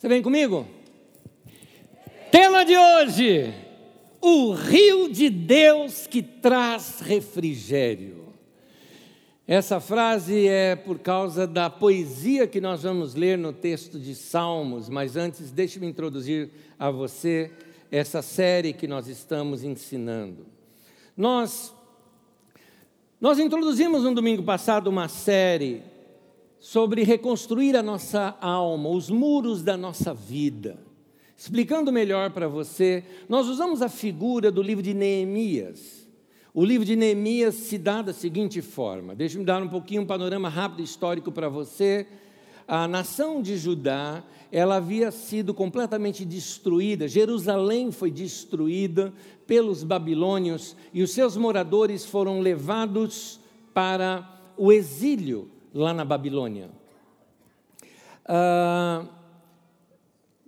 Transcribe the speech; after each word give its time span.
Você 0.00 0.08
vem 0.08 0.22
comigo? 0.22 0.66
Tema 2.32 2.64
de 2.64 2.74
hoje: 2.74 3.52
o 4.18 4.54
rio 4.54 5.12
de 5.12 5.28
Deus 5.28 6.06
que 6.06 6.22
traz 6.22 7.00
refrigério. 7.00 8.24
Essa 9.46 9.78
frase 9.78 10.48
é 10.48 10.74
por 10.74 11.00
causa 11.00 11.46
da 11.46 11.68
poesia 11.68 12.46
que 12.46 12.62
nós 12.62 12.82
vamos 12.82 13.14
ler 13.14 13.36
no 13.36 13.52
texto 13.52 13.98
de 13.98 14.14
Salmos, 14.14 14.88
mas 14.88 15.18
antes, 15.18 15.50
deixe-me 15.50 15.86
introduzir 15.86 16.48
a 16.78 16.90
você 16.90 17.50
essa 17.92 18.22
série 18.22 18.72
que 18.72 18.88
nós 18.88 19.06
estamos 19.06 19.62
ensinando. 19.62 20.46
Nós 21.14 21.74
nós 23.20 23.38
introduzimos 23.38 24.04
no 24.04 24.14
domingo 24.14 24.42
passado 24.42 24.86
uma 24.86 25.08
série 25.08 25.82
sobre 26.60 27.02
reconstruir 27.02 27.74
a 27.74 27.82
nossa 27.82 28.36
alma, 28.38 28.90
os 28.90 29.08
muros 29.08 29.62
da 29.62 29.78
nossa 29.78 30.12
vida. 30.12 30.78
Explicando 31.34 31.90
melhor 31.90 32.30
para 32.32 32.46
você, 32.46 33.02
nós 33.26 33.48
usamos 33.48 33.80
a 33.80 33.88
figura 33.88 34.52
do 34.52 34.62
livro 34.62 34.82
de 34.82 34.92
Neemias. 34.92 36.06
O 36.52 36.62
livro 36.62 36.84
de 36.84 36.94
Neemias 36.94 37.54
se 37.54 37.78
dá 37.78 38.02
da 38.02 38.12
seguinte 38.12 38.60
forma: 38.60 39.14
deixe-me 39.14 39.42
dar 39.44 39.62
um 39.62 39.68
pouquinho 39.68 40.02
um 40.02 40.06
panorama 40.06 40.50
rápido 40.50 40.82
histórico 40.82 41.32
para 41.32 41.48
você. 41.48 42.06
A 42.68 42.86
nação 42.86 43.40
de 43.40 43.56
Judá, 43.56 44.22
ela 44.52 44.76
havia 44.76 45.10
sido 45.10 45.54
completamente 45.54 46.24
destruída, 46.24 47.08
Jerusalém 47.08 47.90
foi 47.90 48.10
destruída 48.10 49.12
pelos 49.46 49.82
babilônios 49.82 50.76
e 50.92 51.02
os 51.02 51.10
seus 51.10 51.36
moradores 51.36 52.04
foram 52.04 52.40
levados 52.40 53.40
para 53.74 54.40
o 54.56 54.70
exílio 54.70 55.50
lá 55.72 55.92
na 55.92 56.04
Babilônia. 56.04 56.70
Ah, 58.24 59.04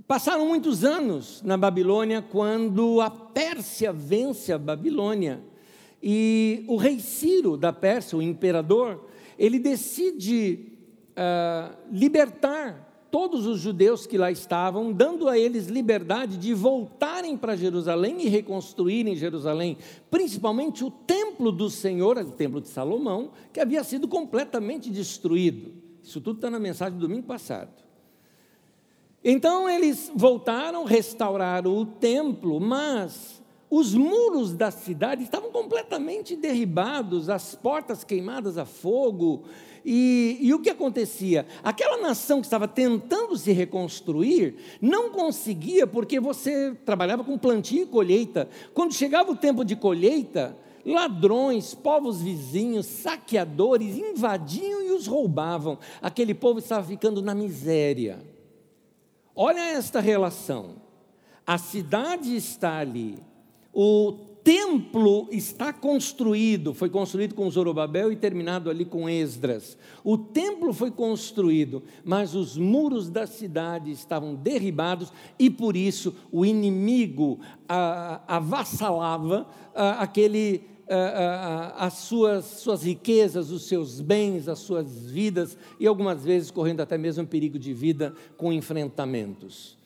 passaram 0.06 0.46
muitos 0.46 0.84
anos 0.84 1.42
na 1.42 1.56
Babilônia 1.56 2.22
quando 2.22 3.00
a 3.00 3.10
Pérsia 3.10 3.92
vence 3.92 4.52
a 4.52 4.58
Babilônia. 4.58 5.40
E 6.02 6.64
o 6.68 6.76
rei 6.76 6.98
Ciro 7.00 7.56
da 7.56 7.72
Pérsia, 7.72 8.18
o 8.18 8.22
imperador, 8.22 9.08
ele 9.38 9.58
decide 9.58 10.72
ah, 11.16 11.72
libertar 11.90 12.91
todos 13.12 13.46
os 13.46 13.60
judeus 13.60 14.06
que 14.06 14.16
lá 14.16 14.30
estavam, 14.30 14.90
dando 14.90 15.28
a 15.28 15.38
eles 15.38 15.66
liberdade 15.66 16.38
de 16.38 16.54
voltarem 16.54 17.36
para 17.36 17.54
Jerusalém 17.54 18.22
e 18.22 18.28
reconstruírem 18.28 19.14
Jerusalém, 19.14 19.76
principalmente 20.10 20.82
o 20.82 20.90
templo 20.90 21.52
do 21.52 21.68
Senhor, 21.68 22.16
o 22.16 22.30
templo 22.32 22.58
de 22.58 22.68
Salomão, 22.68 23.32
que 23.52 23.60
havia 23.60 23.84
sido 23.84 24.08
completamente 24.08 24.88
destruído. 24.88 25.74
Isso 26.02 26.22
tudo 26.22 26.36
está 26.36 26.48
na 26.48 26.58
mensagem 26.58 26.98
do 26.98 27.06
domingo 27.06 27.26
passado. 27.26 27.84
Então 29.22 29.68
eles 29.68 30.10
voltaram, 30.16 30.84
restauraram 30.84 31.76
o 31.76 31.84
templo, 31.84 32.58
mas 32.58 33.42
os 33.70 33.94
muros 33.94 34.54
da 34.54 34.70
cidade 34.70 35.22
estavam 35.22 35.52
completamente 35.52 36.34
derribados, 36.34 37.28
as 37.28 37.54
portas 37.54 38.04
queimadas 38.04 38.56
a 38.56 38.64
fogo, 38.64 39.44
e, 39.84 40.38
e, 40.40 40.54
o 40.54 40.60
que 40.60 40.70
acontecia? 40.70 41.46
Aquela 41.62 41.96
nação 41.98 42.40
que 42.40 42.46
estava 42.46 42.68
tentando 42.68 43.36
se 43.36 43.52
reconstruir 43.52 44.56
não 44.80 45.10
conseguia 45.10 45.86
porque 45.86 46.20
você 46.20 46.74
trabalhava 46.84 47.24
com 47.24 47.36
plantio 47.36 47.82
e 47.82 47.86
colheita. 47.86 48.48
Quando 48.72 48.94
chegava 48.94 49.32
o 49.32 49.36
tempo 49.36 49.64
de 49.64 49.74
colheita, 49.74 50.56
ladrões, 50.84 51.74
povos 51.74 52.20
vizinhos, 52.20 52.86
saqueadores 52.86 53.96
invadiam 53.96 54.82
e 54.82 54.92
os 54.92 55.06
roubavam. 55.06 55.78
Aquele 56.00 56.34
povo 56.34 56.58
estava 56.58 56.86
ficando 56.86 57.20
na 57.20 57.34
miséria. 57.34 58.20
Olha 59.34 59.60
esta 59.60 60.00
relação. 60.00 60.76
A 61.46 61.58
cidade 61.58 62.36
está 62.36 62.78
ali, 62.78 63.18
o 63.72 64.31
templo 64.42 65.28
está 65.30 65.72
construído, 65.72 66.74
foi 66.74 66.90
construído 66.90 67.34
com 67.34 67.48
Zorobabel 67.50 68.10
e 68.10 68.16
terminado 68.16 68.68
ali 68.68 68.84
com 68.84 69.08
Esdras. 69.08 69.76
O 70.02 70.18
templo 70.18 70.72
foi 70.72 70.90
construído, 70.90 71.82
mas 72.04 72.34
os 72.34 72.56
muros 72.56 73.08
da 73.08 73.26
cidade 73.26 73.90
estavam 73.90 74.34
derribados 74.34 75.12
e 75.38 75.48
por 75.48 75.76
isso 75.76 76.14
o 76.30 76.44
inimigo 76.44 77.40
avassalava 78.26 79.46
aquele 79.74 80.72
as 81.76 81.94
suas, 81.94 82.44
suas 82.44 82.82
riquezas, 82.82 83.50
os 83.50 83.66
seus 83.66 84.00
bens, 84.00 84.48
as 84.48 84.58
suas 84.58 85.06
vidas 85.10 85.56
e 85.80 85.86
algumas 85.86 86.22
vezes 86.22 86.50
correndo 86.50 86.80
até 86.80 86.98
mesmo 86.98 87.26
perigo 87.26 87.58
de 87.58 87.72
vida 87.72 88.14
com 88.36 88.52
enfrentamentos. 88.52 89.80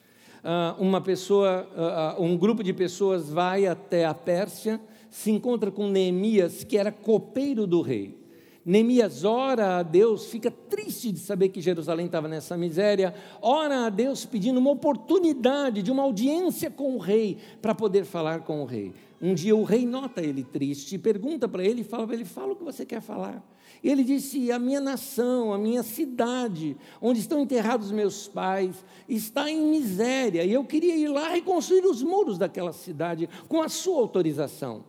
Ah, 0.48 0.76
uma 0.78 1.00
pessoa, 1.00 1.68
ah, 1.76 2.14
ah, 2.16 2.22
um 2.22 2.36
grupo 2.36 2.62
de 2.62 2.72
pessoas 2.72 3.28
vai 3.28 3.66
até 3.66 4.04
a 4.04 4.14
Pérsia, 4.14 4.80
se 5.10 5.28
encontra 5.28 5.72
com 5.72 5.88
Neemias, 5.88 6.62
que 6.62 6.78
era 6.78 6.92
copeiro 6.92 7.66
do 7.66 7.82
rei. 7.82 8.16
Neemias 8.64 9.24
ora 9.24 9.78
a 9.78 9.82
Deus, 9.82 10.26
fica 10.26 10.48
triste 10.48 11.10
de 11.10 11.18
saber 11.18 11.48
que 11.48 11.60
Jerusalém 11.60 12.06
estava 12.06 12.28
nessa 12.28 12.56
miséria, 12.56 13.12
ora 13.42 13.86
a 13.86 13.90
Deus 13.90 14.24
pedindo 14.24 14.60
uma 14.60 14.70
oportunidade 14.70 15.82
de 15.82 15.90
uma 15.90 16.04
audiência 16.04 16.70
com 16.70 16.94
o 16.94 16.98
rei, 16.98 17.38
para 17.60 17.74
poder 17.74 18.04
falar 18.04 18.42
com 18.42 18.62
o 18.62 18.64
rei. 18.64 18.92
Um 19.20 19.34
dia 19.34 19.56
o 19.56 19.64
rei 19.64 19.84
nota 19.84 20.22
ele 20.22 20.44
triste 20.44 20.94
e 20.94 20.98
pergunta 20.98 21.48
para 21.48 21.64
ele, 21.64 21.82
fala 21.82 22.06
para 22.06 22.14
ele, 22.14 22.24
fala 22.24 22.52
o 22.52 22.56
que 22.56 22.62
você 22.62 22.86
quer 22.86 23.00
falar. 23.00 23.44
Ele 23.82 24.02
disse: 24.02 24.50
A 24.50 24.58
minha 24.58 24.80
nação, 24.80 25.52
a 25.52 25.58
minha 25.58 25.82
cidade, 25.82 26.76
onde 27.00 27.20
estão 27.20 27.40
enterrados 27.40 27.90
meus 27.90 28.28
pais, 28.28 28.84
está 29.08 29.50
em 29.50 29.60
miséria, 29.70 30.44
e 30.44 30.52
eu 30.52 30.64
queria 30.64 30.96
ir 30.96 31.08
lá 31.08 31.28
reconstruir 31.28 31.84
os 31.84 32.02
muros 32.02 32.38
daquela 32.38 32.72
cidade 32.72 33.28
com 33.48 33.60
a 33.60 33.68
sua 33.68 33.98
autorização. 33.98 34.84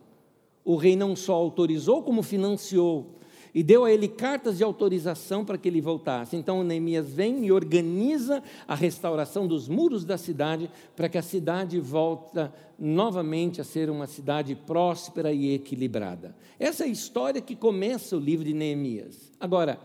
O 0.64 0.76
rei 0.76 0.96
não 0.96 1.16
só 1.16 1.34
autorizou, 1.34 2.02
como 2.02 2.22
financiou 2.22 3.17
e 3.54 3.62
deu 3.62 3.84
a 3.84 3.92
ele 3.92 4.08
cartas 4.08 4.58
de 4.58 4.64
autorização 4.64 5.44
para 5.44 5.58
que 5.58 5.68
ele 5.68 5.80
voltasse. 5.80 6.36
Então 6.36 6.62
Neemias 6.62 7.08
vem 7.08 7.44
e 7.46 7.52
organiza 7.52 8.42
a 8.66 8.74
restauração 8.74 9.46
dos 9.46 9.68
muros 9.68 10.04
da 10.04 10.18
cidade 10.18 10.70
para 10.94 11.08
que 11.08 11.18
a 11.18 11.22
cidade 11.22 11.80
volte 11.80 12.38
novamente 12.78 13.60
a 13.60 13.64
ser 13.64 13.90
uma 13.90 14.06
cidade 14.06 14.54
próspera 14.54 15.32
e 15.32 15.54
equilibrada. 15.54 16.34
Essa 16.58 16.84
é 16.84 16.86
a 16.86 16.90
história 16.90 17.40
que 17.40 17.56
começa 17.56 18.16
o 18.16 18.20
livro 18.20 18.44
de 18.44 18.54
Neemias. 18.54 19.32
Agora, 19.40 19.80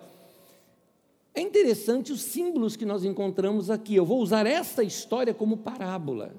é 1.34 1.42
interessante 1.42 2.12
os 2.12 2.22
símbolos 2.22 2.76
que 2.76 2.86
nós 2.86 3.04
encontramos 3.04 3.72
aqui. 3.72 3.96
Eu 3.96 4.06
vou 4.06 4.22
usar 4.22 4.46
essa 4.46 4.84
história 4.84 5.34
como 5.34 5.58
parábola. 5.58 6.36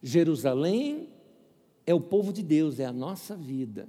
Jerusalém 0.00 1.08
é 1.84 1.92
o 1.92 2.00
povo 2.00 2.32
de 2.32 2.42
Deus, 2.42 2.78
é 2.78 2.84
a 2.84 2.92
nossa 2.92 3.34
vida. 3.34 3.88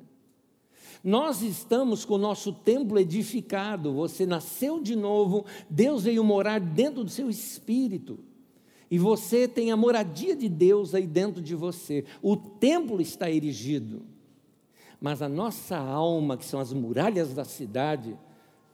Nós 1.06 1.44
estamos 1.44 2.04
com 2.04 2.16
o 2.16 2.18
nosso 2.18 2.52
templo 2.52 2.98
edificado, 2.98 3.94
você 3.94 4.26
nasceu 4.26 4.82
de 4.82 4.96
novo, 4.96 5.46
Deus 5.70 6.06
veio 6.06 6.24
morar 6.24 6.60
dentro 6.60 7.04
do 7.04 7.12
seu 7.12 7.30
espírito. 7.30 8.18
E 8.90 8.98
você 8.98 9.48
tem 9.48 9.72
a 9.72 9.78
moradia 9.78 10.36
de 10.36 10.50
Deus 10.50 10.96
aí 10.96 11.06
dentro 11.06 11.44
de 11.44 11.54
você. 11.54 12.06
O 12.24 12.36
templo 12.36 13.00
está 13.00 13.30
erigido. 13.30 14.04
Mas 15.00 15.22
a 15.22 15.30
nossa 15.30 15.78
alma, 15.78 16.38
que 16.38 16.46
são 16.46 16.60
as 16.60 16.74
muralhas 16.74 17.36
da 17.36 17.46
cidade, 17.46 18.18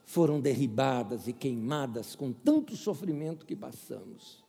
foram 0.02 0.40
derribadas 0.40 1.28
e 1.28 1.34
queimadas 1.34 2.16
com 2.16 2.32
tanto 2.32 2.74
sofrimento 2.76 3.44
que 3.44 3.54
passamos. 3.54 4.41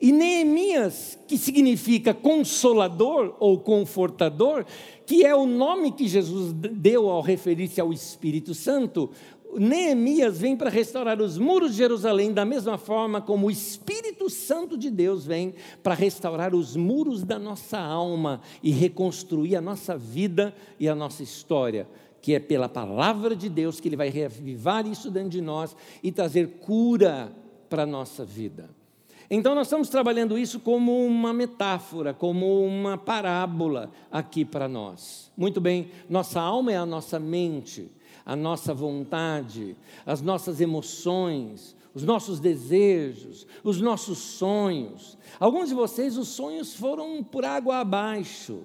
E 0.00 0.12
Neemias, 0.12 1.18
que 1.26 1.36
significa 1.36 2.14
consolador 2.14 3.34
ou 3.40 3.58
confortador, 3.58 4.64
que 5.04 5.24
é 5.24 5.34
o 5.34 5.44
nome 5.44 5.90
que 5.90 6.06
Jesus 6.06 6.52
deu 6.52 7.10
ao 7.10 7.20
referir-se 7.20 7.80
ao 7.80 7.92
Espírito 7.92 8.54
Santo, 8.54 9.10
Neemias 9.54 10.38
vem 10.38 10.56
para 10.56 10.70
restaurar 10.70 11.20
os 11.20 11.38
muros 11.38 11.72
de 11.72 11.78
Jerusalém 11.78 12.32
da 12.32 12.44
mesma 12.44 12.76
forma 12.76 13.20
como 13.20 13.46
o 13.46 13.50
Espírito 13.50 14.28
Santo 14.28 14.76
de 14.76 14.90
Deus 14.90 15.24
vem 15.24 15.54
para 15.82 15.94
restaurar 15.94 16.54
os 16.54 16.76
muros 16.76 17.24
da 17.24 17.38
nossa 17.38 17.78
alma 17.78 18.40
e 18.62 18.70
reconstruir 18.70 19.56
a 19.56 19.60
nossa 19.60 19.96
vida 19.96 20.54
e 20.78 20.88
a 20.88 20.94
nossa 20.94 21.22
história, 21.22 21.88
que 22.20 22.34
é 22.34 22.38
pela 22.38 22.68
palavra 22.68 23.34
de 23.34 23.48
Deus 23.48 23.80
que 23.80 23.88
ele 23.88 23.96
vai 23.96 24.10
reavivar 24.10 24.86
isso 24.86 25.10
dentro 25.10 25.30
de 25.30 25.40
nós 25.40 25.74
e 26.02 26.12
trazer 26.12 26.58
cura 26.60 27.32
para 27.70 27.84
a 27.84 27.86
nossa 27.86 28.24
vida. 28.24 28.77
Então, 29.30 29.54
nós 29.54 29.66
estamos 29.66 29.90
trabalhando 29.90 30.38
isso 30.38 30.58
como 30.58 31.04
uma 31.04 31.34
metáfora, 31.34 32.14
como 32.14 32.64
uma 32.64 32.96
parábola 32.96 33.90
aqui 34.10 34.42
para 34.42 34.66
nós. 34.66 35.30
Muito 35.36 35.60
bem, 35.60 35.90
nossa 36.08 36.40
alma 36.40 36.72
é 36.72 36.76
a 36.78 36.86
nossa 36.86 37.18
mente, 37.18 37.90
a 38.24 38.34
nossa 38.34 38.72
vontade, 38.72 39.76
as 40.06 40.22
nossas 40.22 40.62
emoções, 40.62 41.76
os 41.94 42.04
nossos 42.04 42.40
desejos, 42.40 43.46
os 43.62 43.80
nossos 43.82 44.18
sonhos. 44.18 45.18
Alguns 45.38 45.68
de 45.68 45.74
vocês, 45.74 46.16
os 46.16 46.28
sonhos 46.28 46.74
foram 46.74 47.22
por 47.22 47.44
água 47.44 47.80
abaixo. 47.80 48.60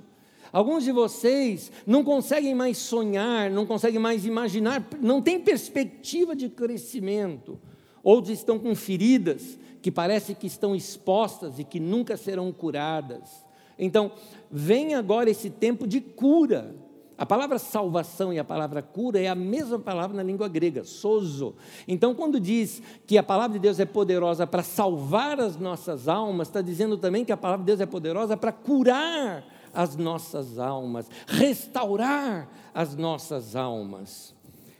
Alguns 0.52 0.84
de 0.84 0.92
vocês 0.94 1.72
não 1.86 2.04
conseguem 2.04 2.56
mais 2.56 2.78
sonhar, 2.78 3.50
não 3.50 3.66
conseguem 3.66 4.00
mais 4.00 4.26
imaginar, 4.26 4.88
não 5.02 5.22
tem 5.22 5.42
perspectiva 5.42 6.36
de 6.36 6.48
crescimento. 6.48 7.60
Outros 8.04 8.38
estão 8.38 8.60
com 8.60 8.76
feridas 8.76 9.58
que 9.82 9.92
parece 9.92 10.36
que 10.36 10.48
estão 10.48 10.76
expostas 10.76 11.58
e 11.58 11.64
que 11.64 11.80
nunca 11.80 12.18
serão 12.18 12.52
curadas. 12.52 13.46
Então, 13.78 14.12
vem 14.52 14.94
agora 14.94 15.30
esse 15.30 15.50
tempo 15.50 15.88
de 15.88 16.00
cura. 16.00 16.76
A 17.18 17.26
palavra 17.26 17.60
salvação 17.60 18.34
e 18.34 18.40
a 18.40 18.44
palavra 18.44 18.82
cura 18.82 19.20
é 19.20 19.28
a 19.28 19.36
mesma 19.36 19.78
palavra 19.78 20.18
na 20.18 20.24
língua 20.24 20.48
grega, 20.48 20.84
sozo. 20.84 21.56
Então, 21.88 22.16
quando 22.16 22.40
diz 22.40 22.82
que 23.06 23.18
a 23.18 23.24
palavra 23.24 23.54
de 23.54 23.60
Deus 23.60 23.80
é 23.80 23.86
poderosa 23.86 24.48
para 24.48 24.64
salvar 24.64 25.40
as 25.40 25.58
nossas 25.58 26.08
almas, 26.08 26.48
está 26.48 26.62
dizendo 26.62 26.98
também 26.98 27.24
que 27.24 27.32
a 27.32 27.38
palavra 27.38 27.64
de 27.64 27.68
Deus 27.68 27.82
é 27.82 27.86
poderosa 27.86 28.36
para 28.36 28.52
curar 28.52 29.46
as 29.74 29.96
nossas 29.96 30.60
almas, 30.60 31.10
restaurar 31.28 32.50
as 32.74 32.96
nossas 32.96 33.56
almas. 33.56 34.34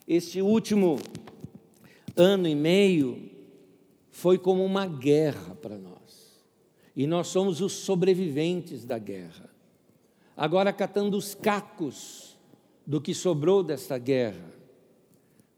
Este 0.08 0.42
último 0.42 0.98
ano 2.16 2.48
e 2.48 2.56
meio 2.56 3.30
foi 4.12 4.38
como 4.38 4.64
uma 4.64 4.86
guerra 4.86 5.56
para 5.56 5.78
nós. 5.78 6.44
E 6.96 7.08
nós 7.08 7.28
somos 7.28 7.62
os 7.62 7.74
sobreviventes 7.74 8.86
da 8.86 8.98
guerra. 9.00 9.50
Agora 10.38 10.72
catando 10.72 11.18
os 11.18 11.34
cacos 11.34 12.38
do 12.86 13.02
que 13.02 13.14
sobrou 13.14 13.64
dessa 13.64 13.98
guerra. 13.98 14.54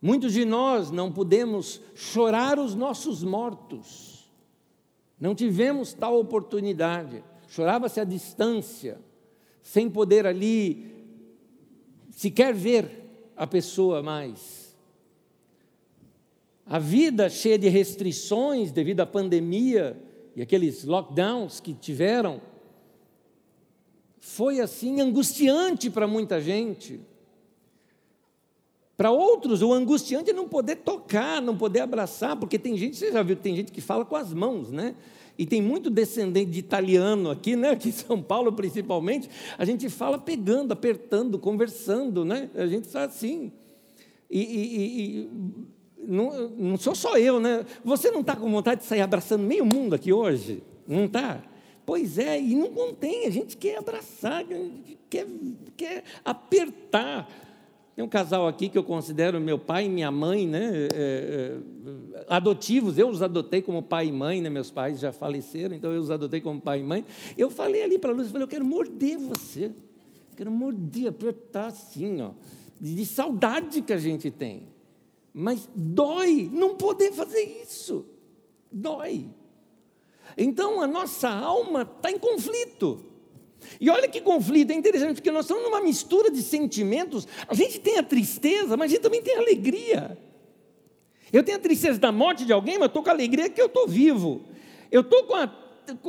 Muitos 0.02 0.34
de 0.34 0.46
nós 0.46 0.92
não 0.92 1.12
podemos 1.12 1.82
chorar 1.94 2.60
os 2.60 2.76
nossos 2.76 3.24
mortos. 3.24 4.30
Não 5.20 5.34
tivemos 5.34 5.94
tal 5.94 6.18
oportunidade. 6.20 7.24
Chorava-se 7.48 8.00
à 8.00 8.04
distância, 8.04 9.00
sem 9.62 9.90
poder 9.90 10.26
ali 10.26 10.94
sequer 12.12 12.54
ver 12.54 13.32
a 13.36 13.46
pessoa 13.46 14.02
mais. 14.02 14.65
A 16.66 16.80
vida 16.80 17.30
cheia 17.30 17.60
de 17.60 17.70
restrições 17.70 18.72
devido 18.72 19.02
à 19.02 19.06
pandemia 19.06 20.02
e 20.36 20.42
aqueles 20.42 20.84
lockdowns 20.84 21.60
que 21.60 21.74
tiveram, 21.74 22.42
foi 24.20 24.60
assim 24.60 25.00
angustiante 25.00 25.90
para 25.90 26.08
muita 26.08 26.42
gente. 26.42 27.00
Para 28.98 29.12
outros, 29.12 29.62
o 29.62 29.72
angustiante 29.72 30.32
é 30.32 30.34
não 30.34 30.48
poder 30.48 30.78
tocar, 30.78 31.42
não 31.42 31.56
poder 31.56 31.82
abraçar, 31.82 32.36
porque 32.36 32.58
tem 32.58 32.76
gente, 32.78 32.98
você 32.98 33.12
já 33.12 33.22
viu, 33.22 33.36
tem 33.36 33.56
gente 33.56 33.72
que 33.72 33.82
fala 33.82 34.04
com 34.04 34.16
as 34.16 34.34
mãos, 34.34 34.72
né? 34.72 34.96
E 35.38 35.46
tem 35.46 35.62
muito 35.62 35.90
descendente 35.90 36.50
de 36.50 36.60
italiano 36.60 37.30
aqui, 37.30 37.56
né? 37.56 37.72
Aqui 37.72 37.90
em 37.90 37.92
São 37.92 38.22
Paulo, 38.22 38.54
principalmente, 38.54 39.30
a 39.58 39.66
gente 39.66 39.90
fala 39.90 40.18
pegando, 40.18 40.72
apertando, 40.72 41.38
conversando, 41.38 42.26
né? 42.26 42.50
A 42.56 42.66
gente 42.66 42.86
está 42.86 43.04
assim. 43.04 43.52
E, 44.30 44.40
e, 44.40 45.20
e 45.20 45.30
não, 46.08 46.50
não 46.50 46.78
sou 46.78 46.96
só 46.96 47.18
eu, 47.18 47.40
né? 47.40 47.66
Você 47.84 48.12
não 48.12 48.22
está 48.22 48.36
com 48.36 48.50
vontade 48.50 48.82
de 48.82 48.88
sair 48.88 49.02
abraçando 49.02 49.44
meio 49.44 49.66
mundo 49.66 49.96
aqui 49.96 50.12
hoje? 50.14 50.64
Não 50.88 51.06
está? 51.06 51.42
Pois 51.86 52.18
é, 52.18 52.40
e 52.40 52.56
não 52.56 52.72
contém, 52.72 53.28
a 53.28 53.30
gente 53.30 53.56
quer 53.56 53.78
abraçar, 53.78 54.44
quer, 55.10 55.28
quer 55.78 56.04
apertar. 56.24 57.30
Tem 57.96 58.04
um 58.04 58.10
casal 58.10 58.48
aqui 58.48 58.68
que 58.68 58.78
eu 58.78 58.84
considero 58.84 59.40
meu 59.40 59.58
pai 59.58 59.86
e 59.86 59.90
minha 59.90 60.12
mãe, 60.12 60.48
né? 60.48 60.70
É, 60.74 60.90
é, 60.94 62.26
adotivos, 62.28 62.98
eu 62.98 63.08
os 63.08 63.22
adotei 63.22 63.62
como 63.62 63.82
pai 63.84 64.08
e 64.08 64.12
mãe, 64.12 64.42
né? 64.42 64.50
Meus 64.50 64.72
pais 64.72 65.00
já 65.00 65.14
faleceram, 65.14 65.76
então 65.76 65.94
eu 65.94 66.02
os 66.02 66.12
adotei 66.12 66.42
como 66.42 66.60
pai 66.60 66.80
e 66.80 66.84
mãe. 66.84 67.06
Eu 67.38 67.50
falei 67.50 67.84
ali 67.84 67.98
para 67.98 68.12
a 68.12 68.18
eu 68.18 68.26
falei, 68.26 68.44
eu 68.44 68.48
quero 68.48 68.66
morder 68.66 69.18
você, 69.18 69.72
quero 70.36 70.52
morder, 70.52 71.08
apertar 71.08 71.68
assim, 71.68 72.22
ó, 72.22 72.32
de 72.82 73.06
saudade 73.06 73.82
que 73.82 73.94
a 73.94 73.98
gente 73.98 74.30
tem. 74.30 74.75
Mas 75.38 75.68
dói 75.76 76.50
não 76.50 76.76
poder 76.76 77.12
fazer 77.12 77.42
isso. 77.62 78.06
Dói. 78.72 79.30
Então 80.38 80.82
a 80.82 80.88
nossa 80.88 81.30
alma 81.30 81.82
está 81.82 82.10
em 82.10 82.18
conflito. 82.18 83.04
E 83.82 83.90
olha 83.90 84.08
que 84.08 84.22
conflito, 84.22 84.72
é 84.72 84.74
interessante, 84.74 85.16
porque 85.16 85.32
nós 85.32 85.44
estamos 85.44 85.64
numa 85.64 85.82
mistura 85.82 86.32
de 86.32 86.42
sentimentos. 86.42 87.28
A 87.50 87.54
gente 87.54 87.82
tem 87.82 87.98
a 87.98 88.04
tristeza, 88.04 88.78
mas 88.78 88.90
a 88.90 88.94
gente 88.94 89.04
também 89.04 89.22
tem 89.22 89.36
a 89.36 89.40
alegria. 89.40 90.18
Eu 91.34 91.44
tenho 91.44 91.58
a 91.58 91.62
tristeza 91.62 92.00
da 92.00 92.14
morte 92.14 92.46
de 92.46 92.54
alguém, 92.54 92.78
mas 92.78 92.88
estou 92.88 93.04
com 93.04 93.10
a 93.10 93.14
alegria 93.14 93.50
que 93.50 93.62
eu 93.62 93.66
estou 93.66 93.86
vivo. 93.90 94.42
Eu 94.90 95.02
estou 95.02 95.28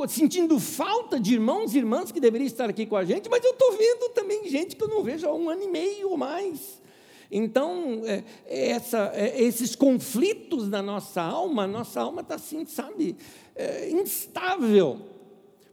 sentindo 0.07 0.57
falta 0.57 1.19
de 1.19 1.33
irmãos 1.33 1.75
e 1.75 1.79
irmãs 1.79 2.13
que 2.13 2.21
deveriam 2.21 2.47
estar 2.47 2.69
aqui 2.69 2.85
com 2.85 2.95
a 2.95 3.03
gente, 3.03 3.29
mas 3.29 3.43
eu 3.43 3.51
estou 3.51 3.73
vendo 3.73 4.09
também 4.13 4.47
gente 4.47 4.77
que 4.77 4.83
eu 4.83 4.87
não 4.87 5.03
vejo 5.03 5.27
há 5.27 5.35
um 5.35 5.49
ano 5.49 5.63
e 5.63 5.67
meio 5.67 6.11
ou 6.11 6.17
mais. 6.17 6.86
Então, 7.31 8.01
é, 8.05 8.23
essa, 8.47 9.11
é, 9.13 9.41
esses 9.41 9.75
conflitos 9.75 10.69
na 10.69 10.81
nossa 10.81 11.21
alma, 11.21 11.67
nossa 11.67 12.01
alma 12.01 12.21
está 12.21 12.35
assim, 12.35 12.65
sabe, 12.65 13.15
é, 13.55 13.89
instável. 13.89 15.16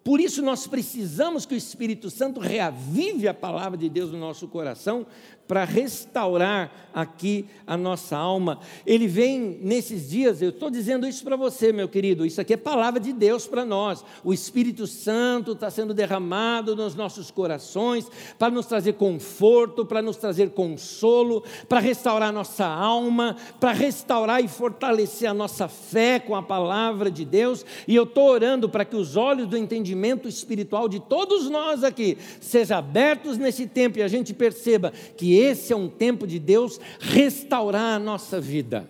Por 0.05 0.21
isso 0.21 0.43
nós 0.43 0.67
precisamos 0.67 1.47
que 1.47 1.55
o 1.55 1.57
Espírito 1.57 2.11
Santo 2.11 2.39
reavive 2.39 3.27
a 3.27 3.33
palavra 3.33 3.79
de 3.79 3.89
Deus 3.89 4.13
no 4.13 4.19
nosso 4.19 4.47
coração, 4.47 5.07
para 5.47 5.65
restaurar 5.65 6.73
aqui 6.95 7.45
a 7.67 7.77
nossa 7.77 8.17
alma. 8.17 8.61
Ele 8.87 9.07
vem 9.07 9.59
nesses 9.61 10.09
dias, 10.09 10.41
eu 10.41 10.49
estou 10.49 10.71
dizendo 10.71 11.07
isso 11.07 11.23
para 11.23 11.37
você, 11.37 11.71
meu 11.71 11.87
querido, 11.87 12.25
isso 12.25 12.41
aqui 12.41 12.55
é 12.55 12.57
palavra 12.57 12.99
de 12.99 13.13
Deus 13.13 13.47
para 13.47 13.63
nós. 13.65 14.03
O 14.25 14.33
Espírito 14.33 14.87
Santo 14.87 15.53
está 15.53 15.71
sendo 15.71 15.93
derramado 15.93 16.75
nos 16.75 16.95
nossos 16.95 17.31
corações 17.31 18.11
para 18.39 18.51
nos 18.51 18.65
trazer 18.65 18.95
conforto, 18.95 19.85
para 19.85 20.01
nos 20.01 20.17
trazer 20.17 20.51
consolo, 20.51 21.45
para 21.69 21.81
restaurar 21.81 22.33
nossa 22.33 22.65
alma, 22.67 23.37
para 23.61 23.73
restaurar 23.73 24.43
e 24.43 24.49
fortalecer 24.49 25.29
a 25.29 25.35
nossa 25.35 25.69
fé 25.69 26.19
com 26.19 26.35
a 26.35 26.43
palavra 26.43 27.11
de 27.11 27.25
Deus. 27.25 27.67
E 27.87 27.95
eu 27.95 28.05
estou 28.05 28.31
orando 28.31 28.67
para 28.67 28.85
que 28.85 28.97
os 28.97 29.15
olhos 29.15 29.47
do 29.47 29.59
entendimento 29.59 29.94
espiritual 30.29 30.89
de 30.89 31.01
todos 31.01 31.49
nós 31.49 31.85
aqui 31.85 32.19
sejam 32.41 32.79
abertos 32.79 33.39
nesse 33.39 33.67
tempo 33.67 33.99
e 33.99 34.03
a 34.03 34.09
gente 34.09 34.35
perceba 34.35 34.93
que 35.17 35.37
esse 35.37 35.73
é 35.73 35.77
um 35.77 35.89
tempo 35.89 36.27
de 36.27 36.39
Deus 36.39 36.81
restaurar 37.01 37.97
a 37.97 37.99
nossa 37.99 38.41
vida. 38.41 38.89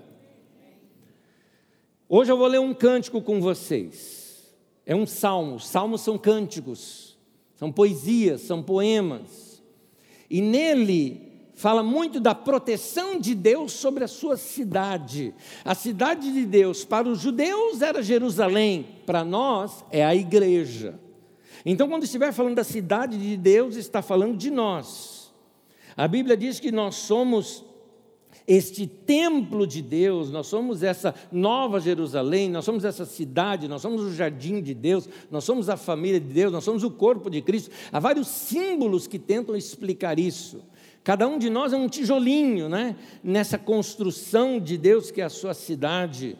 Hoje 2.08 2.30
eu 2.30 2.36
vou 2.36 2.46
ler 2.46 2.60
um 2.60 2.74
cântico 2.74 3.20
com 3.20 3.40
vocês. 3.40 4.52
É 4.86 4.94
um 4.94 5.06
salmo. 5.06 5.58
Salmos 5.58 6.02
são 6.02 6.18
cânticos, 6.18 7.16
são 7.56 7.72
poesias, 7.72 8.42
são 8.42 8.62
poemas. 8.62 9.62
E 10.28 10.40
nele 10.40 11.23
fala 11.54 11.82
muito 11.82 12.20
da 12.20 12.34
proteção 12.34 13.18
de 13.18 13.34
Deus 13.34 13.72
sobre 13.72 14.04
a 14.04 14.08
sua 14.08 14.36
cidade. 14.36 15.34
A 15.64 15.74
cidade 15.74 16.32
de 16.32 16.44
Deus 16.44 16.84
para 16.84 17.08
os 17.08 17.20
judeus 17.20 17.80
era 17.80 18.02
Jerusalém, 18.02 18.86
para 19.06 19.24
nós 19.24 19.84
é 19.90 20.04
a 20.04 20.14
igreja. 20.14 20.98
Então, 21.64 21.88
quando 21.88 22.04
estiver 22.04 22.32
falando 22.32 22.56
da 22.56 22.64
cidade 22.64 23.16
de 23.16 23.36
Deus, 23.36 23.76
está 23.76 24.02
falando 24.02 24.36
de 24.36 24.50
nós. 24.50 25.32
A 25.96 26.06
Bíblia 26.06 26.36
diz 26.36 26.60
que 26.60 26.72
nós 26.72 26.96
somos 26.96 27.64
este 28.46 28.86
templo 28.86 29.66
de 29.66 29.80
Deus, 29.80 30.30
nós 30.30 30.46
somos 30.46 30.82
essa 30.82 31.14
nova 31.32 31.80
Jerusalém, 31.80 32.50
nós 32.50 32.64
somos 32.64 32.84
essa 32.84 33.06
cidade, 33.06 33.68
nós 33.68 33.80
somos 33.80 34.02
o 34.02 34.12
jardim 34.12 34.60
de 34.60 34.74
Deus, 34.74 35.08
nós 35.30 35.44
somos 35.44 35.70
a 35.70 35.76
família 35.78 36.20
de 36.20 36.26
Deus, 36.26 36.52
nós 36.52 36.64
somos 36.64 36.84
o 36.84 36.90
corpo 36.90 37.30
de 37.30 37.40
Cristo. 37.40 37.70
Há 37.90 37.98
vários 37.98 38.28
símbolos 38.28 39.06
que 39.06 39.18
tentam 39.18 39.56
explicar 39.56 40.18
isso. 40.18 40.60
Cada 41.04 41.28
um 41.28 41.38
de 41.38 41.48
nós 41.50 41.72
é 41.72 41.76
um 41.76 41.88
tijolinho, 41.88 42.68
né? 42.68 42.96
Nessa 43.22 43.58
construção 43.58 44.58
de 44.58 44.76
Deus 44.76 45.10
que 45.12 45.20
é 45.20 45.24
a 45.24 45.28
sua 45.28 45.54
cidade. 45.54 46.36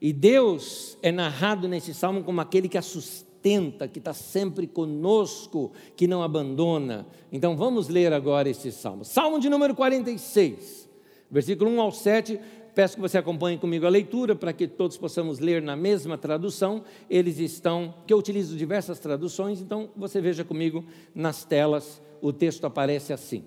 E 0.00 0.12
Deus 0.12 0.96
é 1.02 1.12
narrado 1.12 1.68
nesse 1.68 1.92
salmo 1.92 2.22
como 2.22 2.40
aquele 2.40 2.68
que 2.68 2.78
assusta 2.78 3.26
sustenta, 3.46 3.86
que 3.86 3.98
está 4.00 4.12
sempre 4.12 4.66
conosco, 4.66 5.72
que 5.94 6.06
não 6.06 6.22
abandona. 6.22 7.06
Então 7.30 7.56
vamos 7.56 7.88
ler 7.88 8.12
agora 8.12 8.48
esse 8.48 8.72
salmo. 8.72 9.04
Salmo 9.04 9.38
de 9.38 9.48
número 9.48 9.74
46, 9.74 10.88
versículo 11.30 11.70
1 11.70 11.80
ao 11.80 11.92
7. 11.92 12.40
Peço 12.74 12.96
que 12.96 13.00
você 13.00 13.16
acompanhe 13.16 13.56
comigo 13.56 13.86
a 13.86 13.88
leitura 13.88 14.34
para 14.34 14.52
que 14.52 14.66
todos 14.66 14.98
possamos 14.98 15.38
ler 15.38 15.62
na 15.62 15.76
mesma 15.76 16.18
tradução. 16.18 16.82
Eles 17.08 17.38
estão, 17.38 17.94
que 18.06 18.12
eu 18.12 18.18
utilizo 18.18 18.56
diversas 18.56 18.98
traduções, 18.98 19.60
então 19.60 19.88
você 19.96 20.20
veja 20.20 20.44
comigo 20.44 20.84
nas 21.14 21.44
telas, 21.44 22.02
o 22.20 22.32
texto 22.32 22.66
aparece 22.66 23.12
assim: 23.12 23.44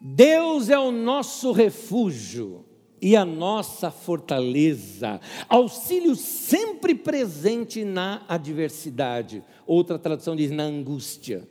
Deus 0.00 0.70
é 0.70 0.78
o 0.78 0.90
nosso 0.90 1.52
refúgio 1.52 2.64
e 3.02 3.16
a 3.16 3.24
nossa 3.24 3.90
fortaleza, 3.90 5.20
auxílio 5.48 6.14
sempre 6.14 6.94
presente 6.94 7.84
na 7.84 8.22
adversidade. 8.28 9.42
Outra 9.66 9.98
tradução 9.98 10.36
diz 10.36 10.50
na 10.50 10.64
angústia. 10.64 11.48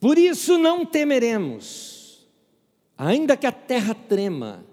Por 0.00 0.18
isso 0.18 0.58
não 0.58 0.84
temeremos, 0.84 2.26
ainda 2.98 3.36
que 3.36 3.46
a 3.46 3.52
terra 3.52 3.94
trema 3.94 4.64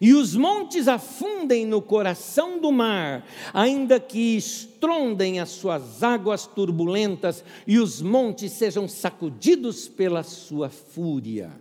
e 0.00 0.14
os 0.14 0.34
montes 0.34 0.88
afundem 0.88 1.66
no 1.66 1.82
coração 1.82 2.58
do 2.58 2.72
mar, 2.72 3.26
ainda 3.52 4.00
que 4.00 4.36
estrondem 4.36 5.40
as 5.40 5.50
suas 5.50 6.02
águas 6.02 6.46
turbulentas 6.46 7.44
e 7.66 7.78
os 7.78 8.00
montes 8.00 8.52
sejam 8.52 8.88
sacudidos 8.88 9.88
pela 9.88 10.22
sua 10.22 10.68
fúria. 10.68 11.52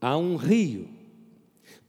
Há 0.00 0.16
um 0.16 0.36
rio 0.36 0.88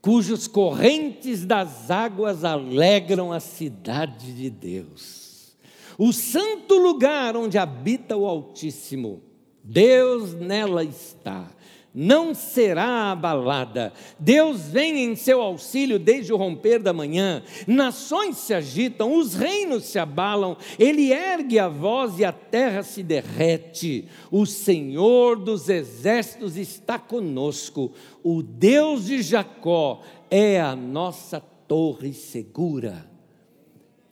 cujos 0.06 0.46
correntes 0.46 1.44
das 1.44 1.90
águas 1.90 2.44
alegram 2.44 3.32
a 3.32 3.40
cidade 3.40 4.32
de 4.32 4.48
Deus. 4.48 5.56
O 5.98 6.12
santo 6.12 6.78
lugar 6.78 7.36
onde 7.36 7.58
habita 7.58 8.16
o 8.16 8.24
Altíssimo, 8.24 9.20
Deus 9.64 10.32
nela 10.32 10.84
está 10.84 11.50
não 11.98 12.34
será 12.34 13.12
abalada. 13.12 13.90
Deus 14.18 14.68
vem 14.68 15.02
em 15.02 15.16
seu 15.16 15.40
auxílio 15.40 15.98
desde 15.98 16.30
o 16.30 16.36
romper 16.36 16.78
da 16.78 16.92
manhã. 16.92 17.42
Nações 17.66 18.36
se 18.36 18.52
agitam, 18.52 19.16
os 19.18 19.32
reinos 19.32 19.84
se 19.84 19.98
abalam. 19.98 20.58
Ele 20.78 21.10
ergue 21.10 21.58
a 21.58 21.68
voz 21.68 22.18
e 22.18 22.24
a 22.26 22.32
terra 22.32 22.82
se 22.82 23.02
derrete. 23.02 24.06
O 24.30 24.44
Senhor 24.44 25.36
dos 25.36 25.70
exércitos 25.70 26.58
está 26.58 26.98
conosco. 26.98 27.92
O 28.22 28.42
Deus 28.42 29.06
de 29.06 29.22
Jacó 29.22 30.02
é 30.30 30.60
a 30.60 30.76
nossa 30.76 31.40
torre 31.40 32.12
segura. 32.12 33.10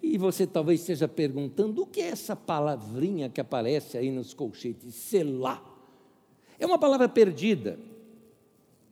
E 0.02 0.16
você 0.16 0.46
talvez 0.46 0.80
esteja 0.80 1.06
perguntando: 1.06 1.82
o 1.82 1.86
que 1.86 2.00
é 2.00 2.08
essa 2.08 2.34
palavrinha 2.34 3.28
que 3.28 3.42
aparece 3.42 3.98
aí 3.98 4.10
nos 4.10 4.32
colchetes? 4.32 4.94
Selá. 4.94 5.73
É 6.58 6.66
uma 6.66 6.78
palavra 6.78 7.08
perdida. 7.08 7.78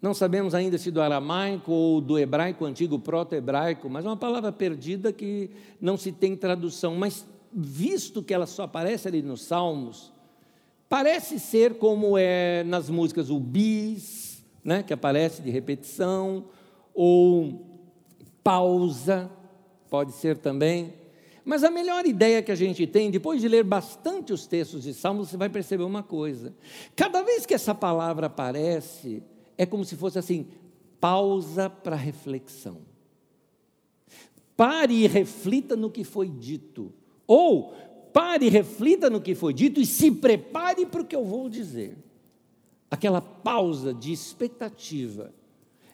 Não 0.00 0.12
sabemos 0.12 0.52
ainda 0.52 0.76
se 0.78 0.90
do 0.90 1.00
aramaico 1.00 1.71
ou 1.71 2.00
do 2.00 2.19
hebraico 2.19 2.64
antigo, 2.64 2.99
proto-hebraico, 2.99 3.88
mas 3.88 4.04
é 4.04 4.09
uma 4.09 4.16
palavra 4.16 4.50
perdida 4.50 5.12
que 5.12 5.49
não 5.81 5.97
se 5.97 6.11
tem 6.11 6.35
tradução. 6.35 6.97
Mas, 6.97 7.25
visto 7.52 8.21
que 8.21 8.35
ela 8.35 8.47
só 8.47 8.64
aparece 8.64 9.07
ali 9.07 9.23
nos 9.23 9.42
Salmos, 9.45 10.12
parece 10.88 11.38
ser 11.38 11.75
como 11.75 12.19
é 12.19 12.64
nas 12.64 12.90
músicas 12.90 13.31
o 13.31 13.38
bis, 13.38 14.45
né, 14.64 14.83
que 14.83 14.92
aparece 14.92 15.40
de 15.40 15.50
repetição, 15.50 16.47
ou 16.92 17.64
pausa, 18.42 19.31
pode 19.88 20.12
ser 20.12 20.37
também. 20.37 20.92
Mas 21.44 21.64
a 21.64 21.70
melhor 21.70 22.06
ideia 22.06 22.42
que 22.42 22.52
a 22.52 22.54
gente 22.54 22.87
tem, 22.87 23.11
depois 23.11 23.40
de 23.40 23.49
ler 23.49 23.64
bastante 23.64 24.32
os 24.32 24.46
textos 24.46 24.82
de 24.82 24.94
Salmos, 24.94 25.28
você 25.28 25.37
vai 25.37 25.49
perceber 25.49 25.82
uma 25.82 26.02
coisa. 26.02 26.54
Cada 26.94 27.22
vez 27.22 27.44
que 27.44 27.54
essa 27.54 27.75
palavra 27.75 28.26
aparece, 28.26 29.22
é 29.58 29.66
como 29.66 29.84
se 29.84 29.96
fosse 29.96 30.18
assim: 30.18 30.46
pausa 31.00 31.68
para 31.68 31.96
reflexão. 31.96 32.78
Pare 34.56 34.94
e 34.94 35.06
reflita 35.08 35.75
no 35.75 35.90
que 35.90 36.04
foi 36.04 36.28
dito. 36.28 36.92
Ou 37.26 37.75
pare 38.12 38.46
e 38.46 38.50
reflita 38.50 39.11
no 39.11 39.20
que 39.20 39.34
foi 39.34 39.52
dito 39.52 39.80
e 39.80 39.87
se 39.87 40.11
prepare 40.11 40.87
para 40.87 41.02
o 41.02 41.04
que 41.04 41.16
eu 41.16 41.25
vou 41.25 41.49
dizer. 41.49 41.96
Aquela 42.88 43.20
pausa 43.20 43.92
de 43.92 44.12
expectativa 44.12 45.32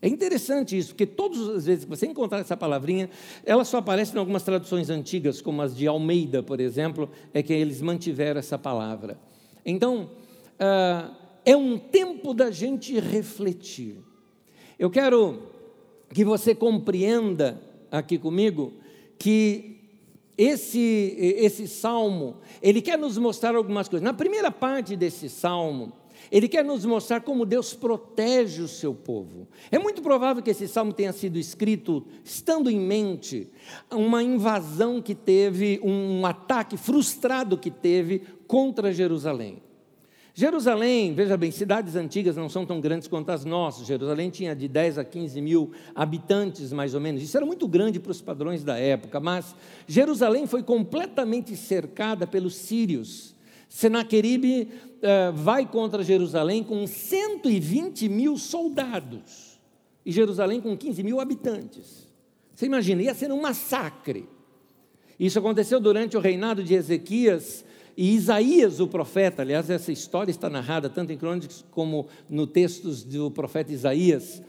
é 0.01 0.09
interessante 0.09 0.79
isso, 0.79 0.91
porque 0.91 1.07
todas 1.07 1.49
as 1.49 1.67
vezes 1.67 1.85
que 1.85 1.91
você 1.91 2.07
encontrar 2.07 2.39
essa 2.39 2.57
palavrinha, 2.57 3.11
ela 3.45 3.65
só 3.65 3.79
aparece 3.79 4.15
em 4.15 4.19
algumas 4.19 4.43
traduções 4.43 4.91
antigas, 4.91 5.41
como 5.41 5.61
as 5.61 5.77
de 5.77 5.87
Almeida, 5.87 6.43
por 6.43 6.61
exemplo, 6.61 7.11
é 7.35 7.43
que 7.43 7.53
eles 7.53 7.83
mantiveram 7.83 8.39
essa 8.39 8.57
palavra. 8.57 9.19
Então, 9.67 10.11
uh, 10.55 11.15
é 11.45 11.57
um 11.57 11.79
tempo 11.79 12.33
da 12.33 12.51
gente 12.51 12.99
refletir. 13.01 13.97
Eu 14.79 14.89
quero 14.89 15.43
que 16.15 16.25
você 16.25 16.55
compreenda 16.55 17.61
aqui 17.91 18.19
comigo 18.19 18.75
que 19.19 19.79
esse, 20.37 21.17
esse 21.19 21.67
salmo, 21.67 22.37
ele 22.63 22.81
quer 22.81 22.97
nos 22.97 23.19
mostrar 23.19 23.57
algumas 23.57 23.89
coisas. 23.89 24.05
Na 24.05 24.15
primeira 24.15 24.53
parte 24.53 24.95
desse 24.95 25.29
salmo, 25.29 25.93
ele 26.31 26.49
quer 26.49 26.65
nos 26.65 26.85
mostrar 26.85 27.21
como 27.21 27.47
Deus 27.47 27.75
protege 27.75 28.63
o 28.63 28.69
seu 28.69 28.95
povo. 28.95 29.49
É 29.71 29.79
muito 29.79 30.03
provável 30.03 30.43
que 30.43 30.51
esse 30.51 30.69
salmo 30.69 30.93
tenha 30.93 31.13
sido 31.13 31.39
escrito 31.39 32.07
estando 32.25 32.71
em 32.71 32.79
mente 32.79 33.49
uma 33.91 34.23
invasão 34.23 35.01
que 35.01 35.15
teve, 35.15 35.81
um 35.83 36.25
ataque 36.27 36.77
frustrado 36.77 37.57
que 37.57 37.71
teve 37.71 38.23
contra 38.47 38.93
Jerusalém. 38.93 39.63
Jerusalém, 40.39 41.15
veja 41.15 41.37
bem, 41.37 41.51
cidades 41.51 41.97
antigas 41.97 42.37
não 42.37 42.49
são 42.49 42.65
tão 42.65 42.81
grandes 42.81 43.09
quanto 43.09 43.31
as 43.31 43.45
nossas. 43.45 43.85
Jerusalém 43.85 44.31
tinha 44.31 44.55
de 44.55 44.69
10 44.69 44.99
a 44.99 45.05
15 45.05 45.41
mil 45.41 45.73
habitantes, 45.93 46.73
mais 46.73 46.95
ou 46.95 47.01
menos. 47.01 47.21
Isso 47.21 47.37
era 47.37 47.45
muito 47.45 47.67
grande 47.67 47.99
para 47.99 48.13
os 48.13 48.23
padrões 48.23 48.63
da 48.63 48.79
época, 48.79 49.19
mas 49.19 49.57
Jerusalém 49.89 50.47
foi 50.47 50.63
completamente 50.63 51.57
cercada 51.57 52.25
pelos 52.25 52.55
sírios. 52.55 53.35
Senaqueribe 53.69 54.69
uh, 54.97 55.33
vai 55.35 55.67
contra 55.67 56.03
Jerusalém 56.03 56.65
com 56.65 56.87
120 56.87 58.09
mil 58.09 58.37
soldados 58.39 59.61
e 60.05 60.11
Jerusalém 60.11 60.61
com 60.61 60.77
15 60.77 61.03
mil 61.03 61.21
habitantes. 61.21 62.09
Você 62.55 62.67
imagina, 62.67 63.03
ia 63.03 63.15
ser 63.15 63.31
um 63.31 63.41
massacre. 63.41 64.29
Isso 65.21 65.39
aconteceu 65.39 65.79
durante 65.81 66.17
o 66.17 66.21
reinado 66.21 66.65
de 66.65 66.75
Ezequias 66.75 67.65
e 67.97 68.15
Isaías, 68.15 68.81
o 68.81 68.89
profeta. 68.89 69.43
Aliás, 69.43 69.69
essa 69.69 69.93
história 69.93 70.31
está 70.31 70.49
narrada 70.49 70.89
tanto 70.89 71.13
em 71.13 71.17
Crônicas 71.19 71.65
como 71.71 72.07
no 72.29 72.47
textos 72.47 73.03
do 73.03 73.31
profeta 73.31 73.73
Isaías. 73.73 74.43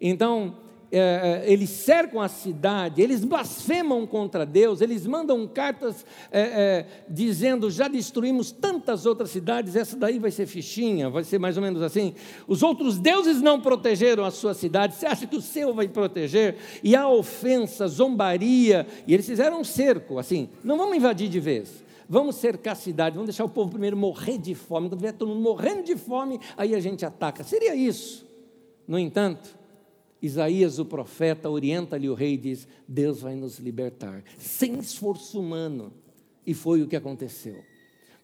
Então, 0.00 0.56
é, 0.92 1.44
é, 1.46 1.52
eles 1.52 1.70
cercam 1.70 2.20
a 2.20 2.28
cidade, 2.28 3.00
eles 3.00 3.24
blasfemam 3.24 4.04
contra 4.06 4.44
Deus, 4.44 4.80
eles 4.80 5.06
mandam 5.06 5.46
cartas 5.46 6.04
é, 6.32 6.40
é, 6.40 6.86
dizendo: 7.08 7.70
já 7.70 7.86
destruímos 7.86 8.50
tantas 8.50 9.06
outras 9.06 9.30
cidades, 9.30 9.76
essa 9.76 9.96
daí 9.96 10.18
vai 10.18 10.32
ser 10.32 10.46
fichinha, 10.46 11.08
vai 11.08 11.22
ser 11.22 11.38
mais 11.38 11.56
ou 11.56 11.62
menos 11.62 11.80
assim. 11.80 12.14
Os 12.48 12.62
outros 12.62 12.98
deuses 12.98 13.40
não 13.40 13.60
protegeram 13.60 14.24
a 14.24 14.32
sua 14.32 14.52
cidade, 14.52 14.96
você 14.96 15.06
acha 15.06 15.26
que 15.26 15.36
o 15.36 15.42
seu 15.42 15.72
vai 15.72 15.86
proteger? 15.86 16.56
E 16.82 16.96
há 16.96 17.08
ofensa, 17.08 17.86
zombaria, 17.86 18.86
e 19.06 19.14
eles 19.14 19.26
fizeram 19.26 19.60
um 19.60 19.64
cerco, 19.64 20.18
assim: 20.18 20.48
não 20.64 20.76
vamos 20.76 20.96
invadir 20.96 21.28
de 21.28 21.38
vez. 21.38 21.84
Vamos 22.12 22.34
cercar 22.34 22.72
a 22.72 22.76
cidade, 22.76 23.14
vamos 23.14 23.28
deixar 23.28 23.44
o 23.44 23.48
povo 23.48 23.70
primeiro 23.70 23.96
morrer 23.96 24.36
de 24.36 24.52
fome. 24.52 24.88
Quando 24.88 25.00
vier 25.00 25.12
todo 25.12 25.28
mundo 25.28 25.42
morrendo 25.42 25.84
de 25.84 25.94
fome, 25.94 26.40
aí 26.56 26.74
a 26.74 26.80
gente 26.80 27.06
ataca. 27.06 27.44
Seria 27.44 27.72
isso. 27.76 28.26
No 28.88 28.98
entanto, 28.98 29.59
Isaías, 30.22 30.78
o 30.78 30.84
profeta, 30.84 31.48
orienta-lhe 31.48 32.08
o 32.08 32.14
rei 32.14 32.34
e 32.34 32.38
diz: 32.38 32.68
Deus 32.86 33.20
vai 33.20 33.34
nos 33.34 33.58
libertar, 33.58 34.22
sem 34.38 34.78
esforço 34.78 35.40
humano. 35.40 35.92
E 36.46 36.54
foi 36.54 36.82
o 36.82 36.86
que 36.86 36.96
aconteceu. 36.96 37.56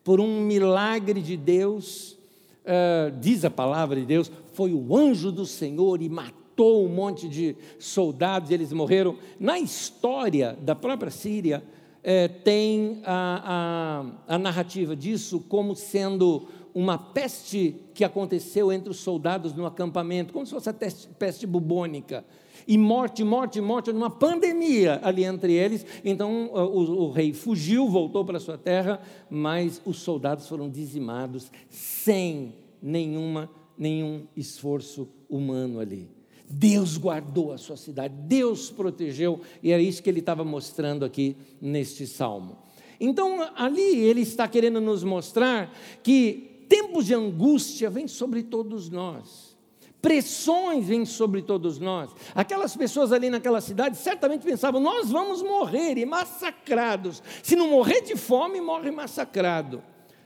Por 0.03 0.21
um 0.21 0.41
milagre 0.41 1.21
de 1.21 1.37
Deus, 1.37 2.13
uh, 2.13 3.11
diz 3.21 3.45
a 3.45 3.51
palavra 3.51 3.99
de 3.99 4.07
Deus, 4.07 4.31
foi 4.53 4.73
o 4.73 4.97
anjo 4.97 5.33
do 5.33 5.45
Senhor 5.45 6.01
e 6.03 6.09
matou 6.09 6.85
um 6.85 6.89
monte 6.89 7.29
de 7.29 7.57
soldados, 7.79 8.51
e 8.51 8.55
eles 8.55 8.73
morreram. 8.73 9.19
Na 9.39 9.59
história 9.59 10.57
da 10.61 10.75
própria 10.75 11.11
Síria, 11.11 11.63
uh, 11.63 12.43
tem 12.43 13.01
a, 13.05 14.13
a, 14.29 14.35
a 14.35 14.39
narrativa 14.39 14.95
disso 14.95 15.41
como 15.49 15.75
sendo 15.75 16.47
uma 16.77 16.99
peste 16.99 17.75
que 17.95 18.05
aconteceu 18.05 18.71
entre 18.71 18.91
os 18.91 18.99
soldados 18.99 19.55
no 19.55 19.65
acampamento, 19.65 20.31
como 20.31 20.45
se 20.45 20.53
fosse 20.53 20.69
a 20.69 20.75
peste 20.75 21.47
bubônica. 21.47 22.23
E 22.69 22.77
morte, 22.77 23.25
morte, 23.25 23.63
morte, 23.63 23.91
numa 23.95 24.11
pandemia 24.11 25.01
ali 25.03 25.25
entre 25.25 25.55
eles. 25.55 25.87
Então 26.05 26.51
o, 26.53 27.05
o 27.05 27.11
rei 27.11 27.33
fugiu, 27.33 27.89
voltou 27.89 28.27
para 28.27 28.39
sua 28.39 28.59
terra, 28.59 29.01
mas 29.31 29.81
os 29.87 30.01
soldados 30.01 30.47
foram 30.47 30.69
dizimados 30.69 31.51
sem 31.71 32.53
nenhuma, 32.83 33.49
nenhum 33.79 34.27
esforço 34.37 35.09
humano 35.31 35.81
ali. 35.81 36.11
Deus 36.47 36.99
guardou 36.99 37.53
a 37.53 37.59
sua 37.59 37.79
cidade, 37.79 38.13
Deus 38.29 38.71
protegeu, 38.71 39.41
e 39.63 39.73
é 39.73 39.81
isso 39.81 40.03
que 40.03 40.11
ele 40.11 40.21
estava 40.21 40.45
mostrando 40.45 41.07
aqui 41.07 41.39
neste 41.59 42.07
salmo. 42.07 42.59
Então, 43.01 43.51
ali 43.57 43.97
ele 43.99 44.21
está 44.21 44.47
querendo 44.47 44.81
nos 44.81 45.03
mostrar 45.03 45.75
que 46.03 46.56
tempos 46.69 47.07
de 47.07 47.15
angústia 47.15 47.91
vêm 47.91 48.07
sobre 48.09 48.43
todos 48.43 48.91
nós. 48.91 49.57
Pressões 50.01 50.87
vêm 50.87 51.05
sobre 51.05 51.43
todos 51.43 51.79
nós. 51.81 52.11
Aquelas 52.35 52.77
pessoas 52.77 53.13
ali 53.13 53.29
naquela 53.29 53.61
cidade 53.61 53.97
certamente 53.97 54.45
pensavam: 54.45 54.81
nós 54.81 55.11
vamos 55.11 55.43
morrer 55.43 55.99
e 55.99 56.07
massacrados. 56.07 57.23
Se 57.43 57.57
não 57.57 57.71
morrer 57.71 58.03
de 58.03 58.15
fome, 58.15 58.61
morre 58.61 58.91
massacrado. 58.91 59.83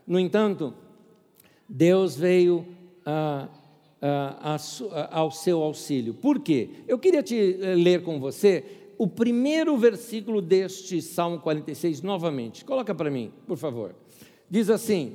No 0.06 0.18
entanto, 0.18 0.74
Deus 1.68 2.16
veio 2.16 2.66
a, 3.06 3.48
a, 4.02 4.56
a, 4.56 5.18
ao 5.18 5.30
seu 5.30 5.62
auxílio. 5.62 6.12
Por 6.12 6.40
quê? 6.40 6.70
Eu 6.86 6.98
queria 6.98 7.22
te 7.22 7.58
eh, 7.60 7.74
ler 7.74 8.02
com 8.02 8.18
você 8.18 8.64
o 8.98 9.06
primeiro 9.06 9.78
versículo 9.78 10.42
deste 10.42 11.00
Salmo 11.00 11.40
46 11.40 12.02
novamente. 12.02 12.66
Coloca 12.66 12.94
para 12.94 13.10
mim, 13.10 13.32
por 13.46 13.56
favor. 13.56 13.94
Diz 14.50 14.68
assim: 14.68 15.14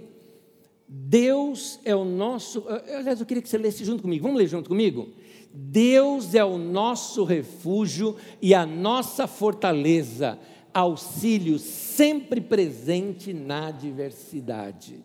Deus 0.87 1.79
é 1.83 1.95
o 1.95 2.05
nosso. 2.05 2.63
Aliás, 2.67 3.19
eu 3.19 3.25
queria 3.25 3.41
que 3.41 3.49
você 3.49 3.57
lesse 3.57 3.83
junto 3.83 4.03
comigo. 4.03 4.23
Vamos 4.23 4.39
ler 4.39 4.47
junto 4.47 4.69
comigo? 4.69 5.09
Deus 5.51 6.35
é 6.35 6.43
o 6.43 6.57
nosso 6.57 7.23
refúgio 7.23 8.17
e 8.41 8.53
a 8.53 8.65
nossa 8.65 9.25
fortaleza, 9.25 10.37
auxílio 10.73 11.57
sempre 11.57 12.41
presente 12.41 13.33
na 13.33 13.67
adversidade. 13.67 15.03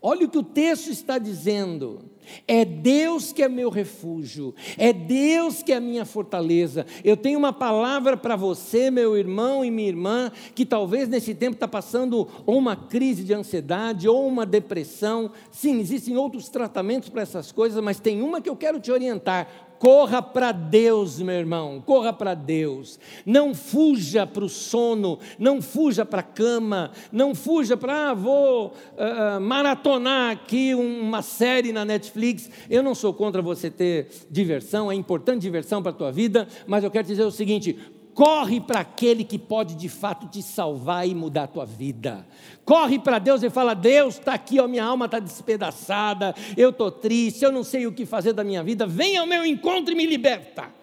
Olha 0.00 0.26
o 0.26 0.28
que 0.28 0.38
o 0.38 0.42
texto 0.42 0.88
está 0.90 1.18
dizendo. 1.18 2.10
É 2.46 2.64
Deus 2.64 3.32
que 3.32 3.42
é 3.42 3.48
meu 3.48 3.70
refúgio, 3.70 4.54
é 4.76 4.92
Deus 4.92 5.62
que 5.62 5.72
é 5.72 5.78
minha 5.78 6.04
fortaleza. 6.04 6.84
Eu 7.04 7.16
tenho 7.16 7.38
uma 7.38 7.52
palavra 7.52 8.16
para 8.16 8.34
você, 8.34 8.90
meu 8.90 9.16
irmão 9.16 9.64
e 9.64 9.70
minha 9.70 9.88
irmã, 9.88 10.32
que 10.54 10.66
talvez 10.66 11.08
nesse 11.08 11.34
tempo 11.34 11.54
está 11.54 11.68
passando 11.68 12.26
ou 12.44 12.58
uma 12.58 12.74
crise 12.74 13.22
de 13.22 13.32
ansiedade 13.32 14.08
ou 14.08 14.26
uma 14.26 14.44
depressão. 14.44 15.30
Sim, 15.50 15.78
existem 15.78 16.16
outros 16.16 16.48
tratamentos 16.48 17.08
para 17.08 17.22
essas 17.22 17.52
coisas, 17.52 17.82
mas 17.82 18.00
tem 18.00 18.22
uma 18.22 18.40
que 18.40 18.50
eu 18.50 18.56
quero 18.56 18.80
te 18.80 18.90
orientar. 18.90 19.66
Corra 19.86 20.20
para 20.20 20.50
Deus, 20.50 21.20
meu 21.20 21.36
irmão, 21.36 21.80
corra 21.80 22.12
para 22.12 22.34
Deus. 22.34 22.98
Não 23.24 23.54
fuja 23.54 24.26
para 24.26 24.44
o 24.44 24.48
sono, 24.48 25.20
não 25.38 25.62
fuja 25.62 26.04
para 26.04 26.18
a 26.18 26.24
cama, 26.24 26.90
não 27.12 27.36
fuja 27.36 27.76
para, 27.76 28.10
ah, 28.10 28.12
vou 28.14 28.74
uh, 28.94 29.40
maratonar 29.40 30.32
aqui 30.32 30.74
uma 30.74 31.22
série 31.22 31.70
na 31.70 31.84
Netflix. 31.84 32.50
Eu 32.68 32.82
não 32.82 32.96
sou 32.96 33.14
contra 33.14 33.40
você 33.40 33.70
ter 33.70 34.08
diversão, 34.28 34.90
é 34.90 34.94
importante 34.96 35.42
diversão 35.42 35.80
para 35.80 35.92
a 35.92 35.94
tua 35.94 36.10
vida, 36.10 36.48
mas 36.66 36.82
eu 36.82 36.90
quero 36.90 37.06
dizer 37.06 37.22
o 37.22 37.30
seguinte: 37.30 37.78
corre 38.16 38.62
para 38.62 38.80
aquele 38.80 39.22
que 39.22 39.38
pode 39.38 39.74
de 39.74 39.90
fato 39.90 40.26
te 40.26 40.42
salvar 40.42 41.06
e 41.06 41.14
mudar 41.14 41.42
a 41.42 41.46
tua 41.46 41.66
vida. 41.66 42.26
Corre 42.64 42.98
para 42.98 43.18
Deus 43.18 43.42
e 43.42 43.50
fala: 43.50 43.74
Deus, 43.74 44.14
está 44.14 44.32
aqui, 44.32 44.58
ó, 44.58 44.66
minha 44.66 44.82
alma 44.82 45.04
está 45.04 45.18
despedaçada, 45.18 46.34
eu 46.56 46.70
estou 46.70 46.90
triste, 46.90 47.44
eu 47.44 47.52
não 47.52 47.62
sei 47.62 47.86
o 47.86 47.92
que 47.92 48.06
fazer 48.06 48.32
da 48.32 48.42
minha 48.42 48.64
vida. 48.64 48.86
Venha 48.86 49.20
ao 49.20 49.26
meu 49.26 49.44
encontro 49.44 49.92
e 49.92 49.94
me 49.94 50.06
liberta. 50.06 50.74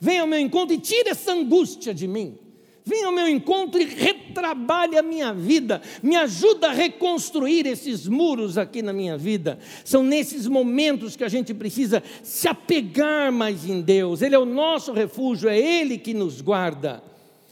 Venha 0.00 0.22
ao 0.22 0.26
meu 0.26 0.40
encontro 0.40 0.74
e 0.74 0.78
tira 0.78 1.10
essa 1.10 1.32
angústia 1.32 1.94
de 1.94 2.08
mim. 2.08 2.36
Venha 2.84 3.06
ao 3.06 3.12
meu 3.12 3.28
encontro 3.28 3.80
e 3.80 3.84
retrabalhe 3.84 4.98
a 4.98 5.02
minha 5.02 5.32
vida, 5.32 5.80
me 6.02 6.16
ajuda 6.16 6.68
a 6.68 6.72
reconstruir 6.72 7.64
esses 7.64 8.08
muros 8.08 8.58
aqui 8.58 8.82
na 8.82 8.92
minha 8.92 9.16
vida. 9.16 9.58
São 9.84 10.02
nesses 10.02 10.48
momentos 10.48 11.14
que 11.14 11.22
a 11.22 11.28
gente 11.28 11.54
precisa 11.54 12.02
se 12.24 12.48
apegar 12.48 13.30
mais 13.30 13.68
em 13.68 13.80
Deus, 13.80 14.20
Ele 14.20 14.34
é 14.34 14.38
o 14.38 14.44
nosso 14.44 14.92
refúgio, 14.92 15.48
é 15.48 15.56
Ele 15.56 15.96
que 15.96 16.12
nos 16.12 16.40
guarda. 16.40 17.02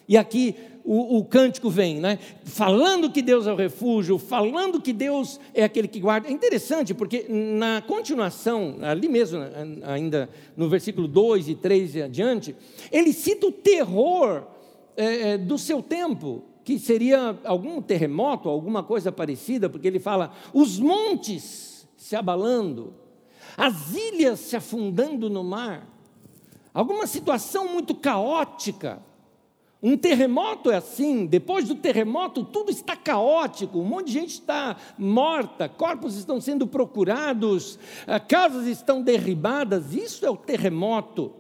E 0.09 0.17
aqui 0.17 0.57
o, 0.85 1.19
o, 1.19 1.25
cântico 1.25 1.71
vem, 1.71 2.01
né? 2.01 2.19
falando 2.43 3.11
que 3.13 3.23
Deus 3.23 3.47
é 3.47 3.53
o 3.53 3.57
refúgio, 3.57 4.19
falando 4.19 4.81
que 4.81 4.93
Deus 4.93 5.39
é 5.55 5.63
aquele 5.63 5.87
que 5.87 6.01
guarda. 6.01 6.27
É 6.27 6.33
interessante, 6.33 6.93
porque 6.93 7.27
na 7.29 7.81
continuação, 7.87 8.79
ali 8.83 9.09
mesmo, 9.09 9.39
ainda 9.85 10.29
no 10.57 10.69
versículo 10.69 11.07
2 11.07 11.51
e 11.51 11.55
3 11.55 11.95
e 11.95 12.03
adiante, 12.03 12.57
ele 12.91 13.13
cita 13.13 13.47
o 13.47 13.53
terror 13.53 14.43
é, 15.01 15.31
é, 15.31 15.39
do 15.39 15.57
seu 15.57 15.83
tempo, 15.83 16.43
que 16.63 16.79
seria 16.79 17.39
algum 17.45 17.81
terremoto, 17.81 18.51
alguma 18.51 18.83
coisa 18.83 19.11
parecida, 19.11 19.71
porque 19.71 19.89
ele 19.89 19.99
fala: 19.99 20.31
os 20.53 20.79
montes 20.79 21.89
se 21.97 22.15
abalando, 22.15 22.93
as 23.57 23.95
ilhas 23.95 24.41
se 24.41 24.57
afundando 24.57 25.31
no 25.31 25.43
mar, 25.43 25.89
alguma 26.75 27.07
situação 27.07 27.73
muito 27.73 27.95
caótica. 27.95 29.03
Um 29.83 29.97
terremoto 29.97 30.71
é 30.71 30.77
assim, 30.77 31.25
depois 31.25 31.67
do 31.67 31.75
terremoto 31.77 32.45
tudo 32.45 32.71
está 32.71 32.95
caótico, 32.95 33.79
um 33.79 33.85
monte 33.85 34.09
de 34.09 34.13
gente 34.13 34.35
está 34.35 34.77
morta, 34.99 35.67
corpos 35.67 36.15
estão 36.15 36.39
sendo 36.39 36.67
procurados, 36.67 37.79
ah, 38.07 38.21
casas 38.21 38.67
estão 38.67 39.01
derribadas, 39.01 39.95
isso 39.95 40.27
é 40.27 40.31
o 40.31 40.37
terremoto. 40.37 41.40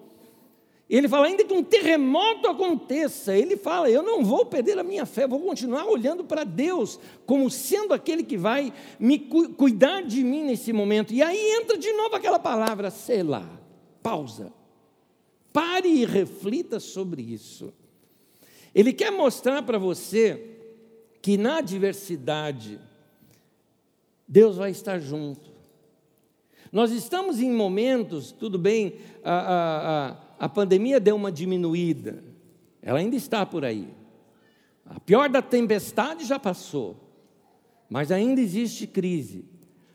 Ele 0.91 1.09
fala, 1.09 1.29
ainda 1.29 1.45
que 1.45 1.55
um 1.55 1.63
terremoto 1.63 2.49
aconteça, 2.49 3.37
ele 3.37 3.57
fala, 3.57 3.89
eu 3.89 4.03
não 4.03 4.25
vou 4.25 4.45
perder 4.45 4.77
a 4.77 4.83
minha 4.83 5.07
fé, 5.07 5.25
vou 5.25 5.39
continuar 5.39 5.85
olhando 5.85 6.25
para 6.25 6.43
Deus, 6.43 6.99
como 7.25 7.49
sendo 7.49 7.95
aquele 7.95 8.25
que 8.25 8.37
vai 8.37 8.73
me 8.99 9.17
cu 9.17 9.51
cuidar 9.51 10.03
de 10.03 10.25
mim 10.25 10.43
nesse 10.43 10.73
momento. 10.73 11.15
E 11.15 11.23
aí 11.23 11.39
entra 11.61 11.79
de 11.79 11.93
novo 11.93 12.17
aquela 12.17 12.41
palavra, 12.41 12.91
sei 12.91 13.23
lá, 13.23 13.49
pausa. 14.03 14.53
Pare 15.53 15.89
e 15.89 16.05
reflita 16.05 16.81
sobre 16.81 17.23
isso. 17.23 17.73
Ele 18.75 18.93
quer 18.93 19.13
mostrar 19.13 19.63
para 19.63 19.79
você 19.79 20.59
que 21.23 21.37
na 21.37 21.59
adversidade, 21.59 22.81
Deus 24.26 24.57
vai 24.57 24.73
estar 24.73 24.99
junto. 24.99 25.50
Nós 26.73 26.91
estamos 26.91 27.39
em 27.39 27.50
momentos, 27.50 28.33
tudo 28.33 28.59
bem, 28.59 28.95
a, 29.23 29.35
a, 29.35 30.11
a 30.11 30.29
a 30.41 30.49
pandemia 30.49 30.99
deu 30.99 31.17
uma 31.17 31.31
diminuída, 31.31 32.25
ela 32.81 32.99
ainda 32.99 33.15
está 33.15 33.45
por 33.45 33.63
aí. 33.63 33.93
A 34.87 34.99
pior 34.99 35.29
da 35.29 35.43
tempestade 35.43 36.25
já 36.25 36.39
passou, 36.39 36.97
mas 37.91 38.11
ainda 38.11 38.41
existe 38.41 38.87
crise. 38.87 39.45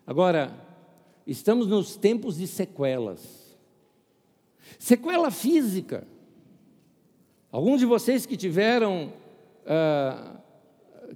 Agora, 0.06 0.56
estamos 1.26 1.66
nos 1.66 1.96
tempos 1.96 2.38
de 2.38 2.46
sequelas. 2.46 3.58
Sequela 4.78 5.32
física. 5.32 6.08
Alguns 7.52 7.80
de 7.80 7.88
vocês 7.88 8.28
que 8.28 8.38
tiveram 8.38 9.14
ah, 9.66 10.35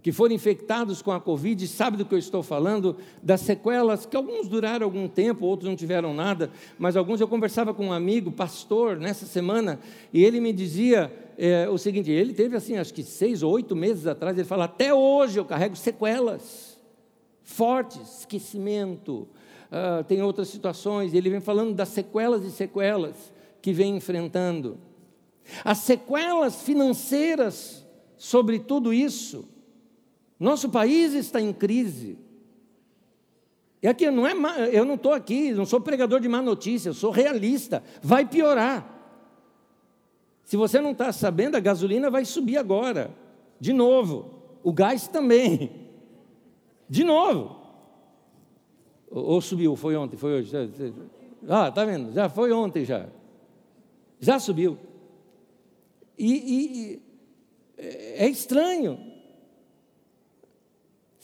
que 0.01 0.11
foram 0.11 0.33
infectados 0.33 1.01
com 1.01 1.11
a 1.11 1.19
Covid 1.19 1.67
sabem 1.67 1.97
do 1.97 2.05
que 2.05 2.13
eu 2.13 2.19
estou 2.19 2.41
falando, 2.41 2.97
das 3.21 3.41
sequelas, 3.41 4.05
que 4.05 4.15
alguns 4.15 4.47
duraram 4.47 4.85
algum 4.85 5.07
tempo, 5.07 5.45
outros 5.45 5.69
não 5.69 5.75
tiveram 5.75 6.13
nada, 6.13 6.49
mas 6.77 6.95
alguns 6.95 7.19
eu 7.19 7.27
conversava 7.27 7.73
com 7.73 7.87
um 7.87 7.93
amigo, 7.93 8.31
pastor, 8.31 8.97
nessa 8.97 9.25
semana, 9.25 9.79
e 10.13 10.23
ele 10.23 10.39
me 10.39 10.53
dizia 10.53 11.11
é, 11.37 11.67
o 11.69 11.77
seguinte: 11.77 12.09
ele 12.09 12.33
teve 12.33 12.55
assim, 12.55 12.77
acho 12.77 12.93
que 12.93 13.03
seis 13.03 13.43
ou 13.43 13.51
oito 13.51 13.75
meses 13.75 14.07
atrás, 14.07 14.37
ele 14.37 14.47
fala: 14.47 14.65
até 14.65 14.93
hoje 14.93 15.39
eu 15.39 15.45
carrego 15.45 15.75
sequelas 15.75 16.77
fortes, 17.43 18.19
esquecimento, 18.19 19.27
uh, 19.71 20.03
tem 20.03 20.21
outras 20.21 20.49
situações, 20.49 21.13
ele 21.13 21.29
vem 21.29 21.41
falando 21.41 21.73
das 21.73 21.89
sequelas 21.89 22.45
e 22.45 22.51
sequelas 22.51 23.15
que 23.61 23.73
vem 23.73 23.97
enfrentando. 23.97 24.77
As 25.65 25.79
sequelas 25.79 26.61
financeiras 26.61 27.85
sobre 28.17 28.59
tudo 28.59 28.93
isso, 28.93 29.45
nosso 30.39 30.69
país 30.69 31.13
está 31.13 31.41
em 31.41 31.51
crise. 31.51 32.17
E 33.81 33.87
aqui 33.87 34.09
não 34.09 34.27
é, 34.27 34.33
eu 34.71 34.85
não 34.85 34.95
estou 34.95 35.13
aqui, 35.13 35.51
não 35.51 35.65
sou 35.65 35.79
pregador 35.79 36.19
de 36.19 36.27
má 36.27 36.41
notícia, 36.41 36.89
eu 36.89 36.93
sou 36.93 37.11
realista. 37.11 37.83
Vai 38.01 38.25
piorar. 38.25 38.97
Se 40.43 40.57
você 40.57 40.81
não 40.81 40.91
está 40.91 41.11
sabendo, 41.11 41.55
a 41.55 41.59
gasolina 41.59 42.09
vai 42.09 42.25
subir 42.25 42.57
agora, 42.57 43.15
de 43.59 43.71
novo. 43.71 44.39
O 44.63 44.73
gás 44.73 45.07
também, 45.07 45.71
de 46.89 47.03
novo. 47.03 47.59
Ou, 49.09 49.25
ou 49.25 49.41
subiu? 49.41 49.75
Foi 49.75 49.95
ontem? 49.95 50.17
Foi 50.17 50.33
hoje? 50.33 50.51
Ah, 51.47 51.71
tá 51.71 51.85
vendo? 51.85 52.11
Já 52.13 52.27
foi 52.29 52.51
ontem 52.51 52.83
já. 52.83 53.07
Já 54.19 54.39
subiu. 54.39 54.77
E, 56.17 56.33
e, 56.33 56.93
e 56.93 57.01
é 57.77 58.27
estranho. 58.27 59.08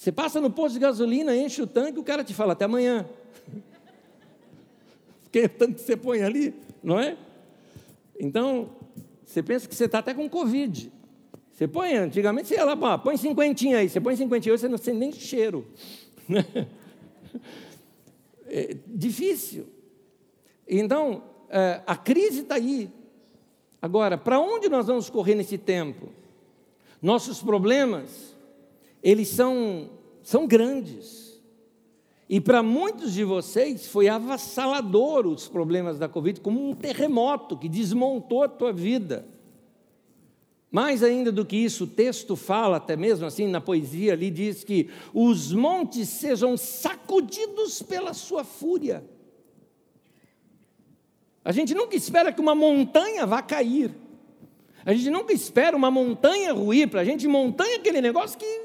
Você 0.05 0.11
passa 0.11 0.39
no 0.39 0.51
posto 0.51 0.73
de 0.73 0.79
gasolina, 0.79 1.35
enche 1.35 1.63
o 1.63 1.65
tanque, 1.65 1.97
o 1.97 2.03
cara 2.03 2.23
te 2.23 2.31
fala 2.31 2.53
até 2.53 2.65
amanhã. 2.65 3.09
Porque 5.23 5.39
é 5.39 5.47
tanto 5.47 5.73
que 5.73 5.81
você 5.81 5.97
põe 5.97 6.21
ali, 6.21 6.53
não 6.83 6.99
é? 6.99 7.17
Então, 8.19 8.69
você 9.25 9.41
pensa 9.41 9.67
que 9.67 9.73
você 9.73 9.85
está 9.85 9.97
até 9.97 10.13
com 10.13 10.29
Covid. 10.29 10.91
Você 11.51 11.67
põe, 11.67 11.95
antigamente 11.95 12.49
você 12.49 12.53
ia 12.53 12.65
lá, 12.65 12.77
pô, 12.77 12.99
põe 12.99 13.17
cinquentinha 13.17 13.79
aí, 13.79 13.89
você 13.89 13.99
põe 13.99 14.15
cinquentinha, 14.15 14.53
hoje 14.53 14.61
você 14.61 14.67
não 14.67 14.77
sente 14.77 14.99
nem 14.99 15.11
cheiro. 15.11 15.65
É 18.47 18.77
difícil. 18.85 19.65
Então, 20.67 21.23
é, 21.49 21.81
a 21.85 21.97
crise 21.97 22.41
está 22.41 22.55
aí. 22.55 22.91
Agora, 23.81 24.19
para 24.19 24.39
onde 24.39 24.69
nós 24.69 24.85
vamos 24.85 25.09
correr 25.09 25.33
nesse 25.33 25.57
tempo? 25.57 26.09
Nossos 27.01 27.41
problemas 27.41 28.35
eles 29.05 29.27
são, 29.27 29.91
são 30.25 30.47
grandes. 30.47 31.39
E 32.27 32.41
para 32.41 32.63
muitos 32.63 33.13
de 33.13 33.23
vocês 33.23 33.85
foi 33.85 34.07
avassalador 34.07 35.27
os 35.27 35.47
problemas 35.47 35.99
da 35.99 36.09
Covid, 36.09 36.41
como 36.41 36.67
um 36.67 36.73
terremoto 36.73 37.55
que 37.55 37.69
desmontou 37.69 38.41
a 38.41 38.49
tua 38.49 38.73
vida. 38.73 39.27
Mais 40.71 41.03
ainda 41.03 41.31
do 41.31 41.45
que 41.45 41.55
isso, 41.55 41.83
o 41.83 41.87
texto 41.87 42.35
fala, 42.35 42.77
até 42.77 42.97
mesmo 42.97 43.27
assim 43.27 43.47
na 43.47 43.61
poesia 43.61 44.13
ali, 44.13 44.31
diz 44.31 44.63
que 44.63 44.89
os 45.13 45.53
montes 45.53 46.09
sejam 46.09 46.57
sacudidos 46.57 47.83
pela 47.83 48.11
sua 48.15 48.43
fúria. 48.43 49.03
A 51.43 51.51
gente 51.51 51.75
nunca 51.75 51.95
espera 51.95 52.33
que 52.33 52.41
uma 52.41 52.55
montanha 52.55 53.27
vá 53.27 53.43
cair. 53.43 53.93
A 54.83 54.91
gente 54.91 55.11
nunca 55.11 55.33
espera 55.33 55.77
uma 55.77 55.91
montanha 55.91 56.51
ruir, 56.51 56.89
para 56.89 57.01
a 57.01 57.05
gente 57.05 57.27
montanha 57.27 57.73
é 57.73 57.75
aquele 57.75 58.01
negócio 58.01 58.39
que 58.39 58.64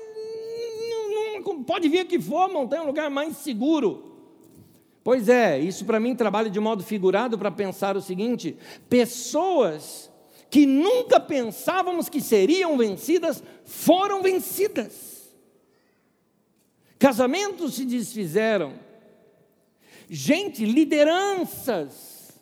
pode 1.43 1.89
vir 1.89 2.07
que 2.07 2.21
for, 2.21 2.51
é 2.51 2.81
um 2.81 2.87
lugar 2.87 3.11
mais 3.11 3.37
seguro. 3.39 4.07
Pois 5.03 5.29
é, 5.29 5.59
isso 5.59 5.85
para 5.85 5.99
mim 5.99 6.15
trabalha 6.15 6.51
de 6.51 6.61
modo 6.61 6.83
figurado 6.83 7.39
para 7.39 7.51
pensar 7.51 7.97
o 7.97 8.03
seguinte: 8.03 8.57
pessoas 8.89 10.11
que 10.51 10.67
nunca 10.67 11.19
pensávamos 11.19 12.09
que 12.09 12.21
seriam 12.21 12.77
vencidas, 12.77 13.43
foram 13.65 14.23
vencidas. 14.23 15.21
Casamentos 16.99 17.75
se 17.75 17.87
desfizeram, 17.87 18.75
Gente, 20.13 20.65
lideranças 20.65 22.33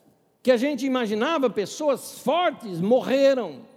que 0.42 0.50
a 0.50 0.56
gente 0.56 0.86
imaginava, 0.86 1.50
pessoas 1.50 2.18
fortes, 2.18 2.80
morreram. 2.80 3.67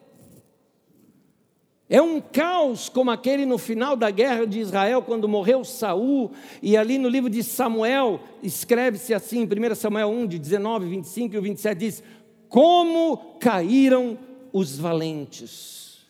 É 1.91 2.01
um 2.01 2.21
caos 2.21 2.87
como 2.87 3.11
aquele 3.11 3.45
no 3.45 3.57
final 3.57 3.97
da 3.97 4.09
guerra 4.09 4.47
de 4.47 4.61
Israel, 4.61 5.01
quando 5.01 5.27
morreu 5.27 5.65
Saul, 5.65 6.31
e 6.63 6.77
ali 6.77 6.97
no 6.97 7.09
livro 7.09 7.29
de 7.29 7.43
Samuel, 7.43 8.21
escreve-se 8.41 9.13
assim, 9.13 9.43
1 9.43 9.75
Samuel 9.75 10.07
1, 10.07 10.27
de 10.27 10.39
19, 10.39 10.87
25 10.87 11.35
e 11.35 11.41
27, 11.41 11.77
diz: 11.77 12.03
Como 12.47 13.35
caíram 13.41 14.17
os 14.53 14.79
valentes. 14.79 16.07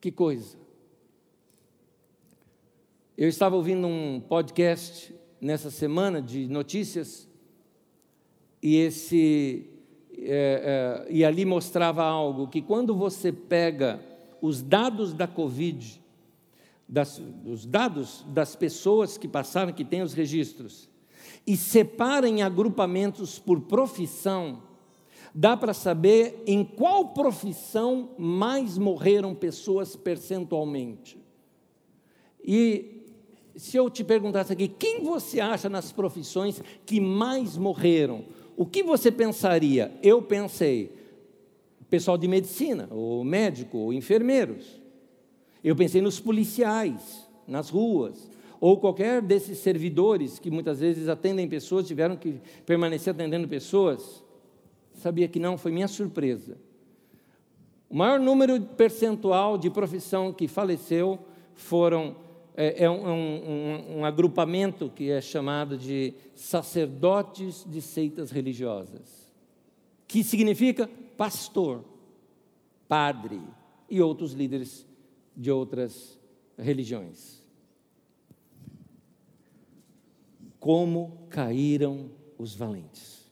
Que 0.00 0.10
coisa. 0.10 0.56
Eu 3.14 3.28
estava 3.28 3.54
ouvindo 3.54 3.86
um 3.86 4.22
podcast 4.26 5.14
nessa 5.38 5.70
semana 5.70 6.22
de 6.22 6.48
notícias, 6.48 7.28
e 8.62 8.76
esse 8.76 9.68
é, 10.16 11.04
é, 11.06 11.12
e 11.12 11.26
ali 11.26 11.44
mostrava 11.44 12.02
algo 12.02 12.48
que 12.48 12.62
quando 12.62 12.96
você 12.96 13.30
pega 13.30 14.11
os 14.42 14.60
dados 14.60 15.14
da 15.14 15.28
Covid, 15.28 16.02
das, 16.88 17.22
os 17.46 17.64
dados 17.64 18.26
das 18.26 18.56
pessoas 18.56 19.16
que 19.16 19.28
passaram, 19.28 19.72
que 19.72 19.84
têm 19.84 20.02
os 20.02 20.12
registros, 20.12 20.90
e 21.46 21.56
separa 21.56 22.28
em 22.28 22.42
agrupamentos 22.42 23.38
por 23.38 23.60
profissão, 23.60 24.64
dá 25.32 25.56
para 25.56 25.72
saber 25.72 26.42
em 26.44 26.64
qual 26.64 27.10
profissão 27.10 28.10
mais 28.18 28.76
morreram 28.76 29.32
pessoas 29.32 29.94
percentualmente. 29.94 31.16
E 32.44 33.06
se 33.54 33.76
eu 33.76 33.88
te 33.88 34.02
perguntasse 34.02 34.52
aqui, 34.52 34.66
quem 34.66 35.04
você 35.04 35.38
acha 35.38 35.68
nas 35.68 35.92
profissões 35.92 36.60
que 36.84 37.00
mais 37.00 37.56
morreram? 37.56 38.24
O 38.56 38.66
que 38.66 38.82
você 38.82 39.10
pensaria? 39.10 39.96
Eu 40.02 40.20
pensei, 40.20 41.01
pessoal 41.92 42.16
de 42.16 42.26
medicina, 42.26 42.88
ou 42.90 43.22
médico, 43.22 43.76
ou 43.76 43.92
enfermeiros. 43.92 44.80
Eu 45.62 45.76
pensei 45.76 46.00
nos 46.00 46.18
policiais, 46.18 47.28
nas 47.46 47.68
ruas, 47.68 48.30
ou 48.58 48.78
qualquer 48.78 49.20
desses 49.20 49.58
servidores 49.58 50.38
que 50.38 50.50
muitas 50.50 50.80
vezes 50.80 51.06
atendem 51.06 51.46
pessoas, 51.46 51.86
tiveram 51.86 52.16
que 52.16 52.40
permanecer 52.64 53.12
atendendo 53.12 53.46
pessoas. 53.46 54.24
Sabia 54.94 55.28
que 55.28 55.38
não, 55.38 55.58
foi 55.58 55.70
minha 55.70 55.86
surpresa. 55.86 56.56
O 57.90 57.96
maior 57.96 58.18
número 58.18 58.58
percentual 58.58 59.58
de 59.58 59.68
profissão 59.68 60.32
que 60.32 60.48
faleceu 60.48 61.18
foram 61.54 62.16
é, 62.56 62.84
é 62.84 62.90
um, 62.90 63.06
um, 63.06 63.98
um, 63.98 64.04
agrupamento 64.06 64.90
que 64.96 65.10
é 65.10 65.20
chamado 65.20 65.76
de 65.76 66.14
sacerdotes 66.34 67.66
de 67.68 67.82
seitas 67.82 68.30
religiosas, 68.30 69.30
que 70.08 70.24
significa 70.24 70.88
pastor, 71.16 71.84
padre 72.88 73.40
e 73.88 74.00
outros 74.00 74.32
líderes 74.32 74.86
de 75.36 75.50
outras 75.50 76.18
religiões. 76.58 77.42
Como 80.58 81.26
caíram 81.28 82.10
os 82.38 82.54
valentes. 82.54 83.22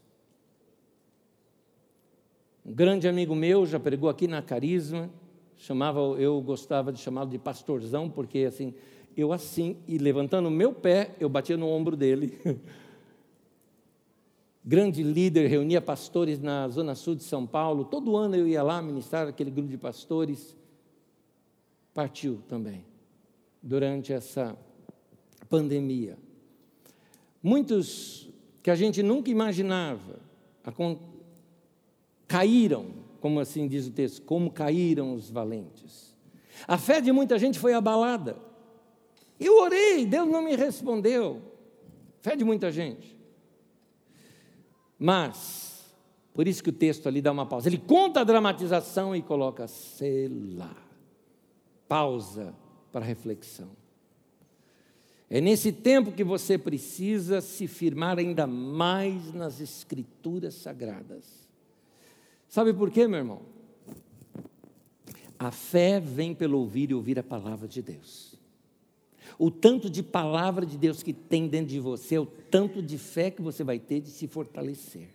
Um 2.64 2.72
grande 2.72 3.08
amigo 3.08 3.34
meu 3.34 3.66
já 3.66 3.80
pregou 3.80 4.08
aqui 4.08 4.28
na 4.28 4.42
Carisma, 4.42 5.10
chamava, 5.56 6.00
eu 6.18 6.40
gostava 6.40 6.92
de 6.92 7.00
chamá-lo 7.00 7.30
de 7.30 7.38
pastorzão, 7.38 8.08
porque 8.08 8.40
assim, 8.40 8.74
eu 9.16 9.32
assim, 9.32 9.76
e 9.86 9.98
levantando 9.98 10.48
o 10.48 10.50
meu 10.50 10.72
pé, 10.72 11.14
eu 11.18 11.28
batia 11.28 11.56
no 11.56 11.68
ombro 11.68 11.96
dele. 11.96 12.38
grande 14.64 15.02
líder, 15.02 15.48
reunia 15.48 15.80
pastores 15.80 16.38
na 16.38 16.68
zona 16.68 16.94
sul 16.94 17.14
de 17.14 17.24
São 17.24 17.46
Paulo. 17.46 17.84
Todo 17.84 18.16
ano 18.16 18.36
eu 18.36 18.46
ia 18.46 18.62
lá 18.62 18.80
ministrar 18.82 19.28
aquele 19.28 19.50
grupo 19.50 19.68
de 19.68 19.78
pastores. 19.78 20.56
Partiu 21.92 22.40
também, 22.48 22.84
durante 23.62 24.12
essa 24.12 24.56
pandemia. 25.48 26.16
Muitos 27.42 28.28
que 28.62 28.70
a 28.70 28.74
gente 28.74 29.02
nunca 29.02 29.30
imaginava 29.30 30.20
caíram, 32.28 32.86
como 33.20 33.40
assim 33.40 33.66
diz 33.66 33.86
o 33.86 33.90
texto, 33.90 34.22
como 34.22 34.50
caíram 34.50 35.14
os 35.14 35.30
valentes. 35.30 36.14
A 36.68 36.78
fé 36.78 37.00
de 37.00 37.10
muita 37.10 37.38
gente 37.38 37.58
foi 37.58 37.72
abalada. 37.72 38.36
Eu 39.38 39.58
orei, 39.58 40.06
Deus 40.06 40.28
não 40.28 40.42
me 40.42 40.54
respondeu. 40.54 41.42
Fé 42.20 42.36
de 42.36 42.44
muita 42.44 42.70
gente. 42.70 43.19
Mas, 45.02 45.90
por 46.34 46.46
isso 46.46 46.62
que 46.62 46.68
o 46.68 46.74
texto 46.74 47.08
ali 47.08 47.22
dá 47.22 47.32
uma 47.32 47.46
pausa. 47.46 47.70
Ele 47.70 47.78
conta 47.78 48.20
a 48.20 48.24
dramatização 48.24 49.16
e 49.16 49.22
coloca 49.22 49.66
sela. 49.66 50.76
Pausa 51.88 52.54
para 52.92 53.04
reflexão. 53.04 53.70
É 55.30 55.40
nesse 55.40 55.72
tempo 55.72 56.12
que 56.12 56.22
você 56.22 56.58
precisa 56.58 57.40
se 57.40 57.66
firmar 57.66 58.18
ainda 58.18 58.46
mais 58.46 59.32
nas 59.32 59.58
Escrituras 59.60 60.54
Sagradas. 60.54 61.48
Sabe 62.46 62.74
por 62.74 62.90
quê, 62.90 63.08
meu 63.08 63.20
irmão? 63.20 63.42
A 65.38 65.50
fé 65.50 65.98
vem 65.98 66.34
pelo 66.34 66.58
ouvir 66.58 66.90
e 66.90 66.94
ouvir 66.94 67.18
a 67.18 67.22
palavra 67.22 67.66
de 67.66 67.80
Deus. 67.80 68.29
O 69.42 69.50
tanto 69.50 69.88
de 69.88 70.03
palavra 70.03 70.66
de 70.66 70.76
Deus 70.76 71.03
que 71.03 71.14
tem 71.14 71.48
dentro 71.48 71.68
de 71.68 71.81
você, 71.81 72.18
o 72.18 72.26
tanto 72.26 72.83
de 72.83 72.98
fé 72.98 73.31
que 73.31 73.40
você 73.40 73.64
vai 73.64 73.79
ter 73.79 73.98
de 74.03 74.11
se 74.11 74.26
fortalecer. 74.26 75.09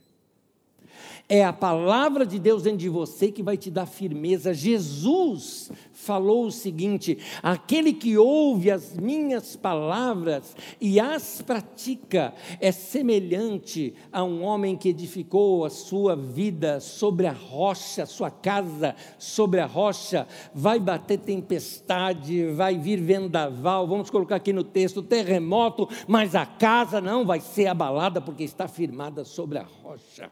É 1.27 1.43
a 1.43 1.51
palavra 1.51 2.25
de 2.25 2.37
Deus 2.37 2.63
dentro 2.63 2.79
de 2.79 2.89
você 2.89 3.31
que 3.31 3.41
vai 3.41 3.57
te 3.57 3.71
dar 3.71 3.87
firmeza. 3.87 4.53
Jesus 4.53 5.71
falou 5.91 6.45
o 6.45 6.51
seguinte: 6.51 7.17
aquele 7.41 7.93
que 7.93 8.15
ouve 8.17 8.69
as 8.69 8.95
minhas 8.95 9.55
palavras 9.55 10.55
e 10.79 10.99
as 10.99 11.41
pratica 11.41 12.33
é 12.59 12.71
semelhante 12.71 13.95
a 14.11 14.23
um 14.23 14.43
homem 14.43 14.75
que 14.75 14.89
edificou 14.89 15.65
a 15.65 15.69
sua 15.69 16.15
vida 16.15 16.79
sobre 16.79 17.25
a 17.25 17.33
rocha, 17.33 18.05
sua 18.05 18.29
casa 18.29 18.95
sobre 19.17 19.59
a 19.59 19.65
rocha. 19.65 20.27
Vai 20.53 20.79
bater 20.79 21.17
tempestade, 21.17 22.51
vai 22.51 22.77
vir 22.77 23.01
vendaval, 23.01 23.87
vamos 23.87 24.11
colocar 24.11 24.35
aqui 24.35 24.53
no 24.53 24.63
texto 24.63 25.01
terremoto, 25.01 25.89
mas 26.07 26.35
a 26.35 26.45
casa 26.45 27.01
não 27.01 27.25
vai 27.25 27.39
ser 27.39 27.65
abalada 27.65 28.21
porque 28.21 28.43
está 28.43 28.67
firmada 28.67 29.25
sobre 29.25 29.57
a 29.57 29.63
rocha. 29.63 30.29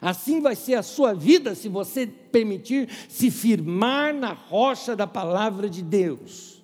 Assim 0.00 0.40
vai 0.40 0.54
ser 0.54 0.74
a 0.74 0.82
sua 0.82 1.14
vida 1.14 1.54
se 1.54 1.68
você 1.68 2.06
permitir 2.06 2.88
se 3.08 3.30
firmar 3.30 4.14
na 4.14 4.32
rocha 4.32 4.94
da 4.96 5.06
palavra 5.06 5.68
de 5.68 5.82
Deus. 5.82 6.62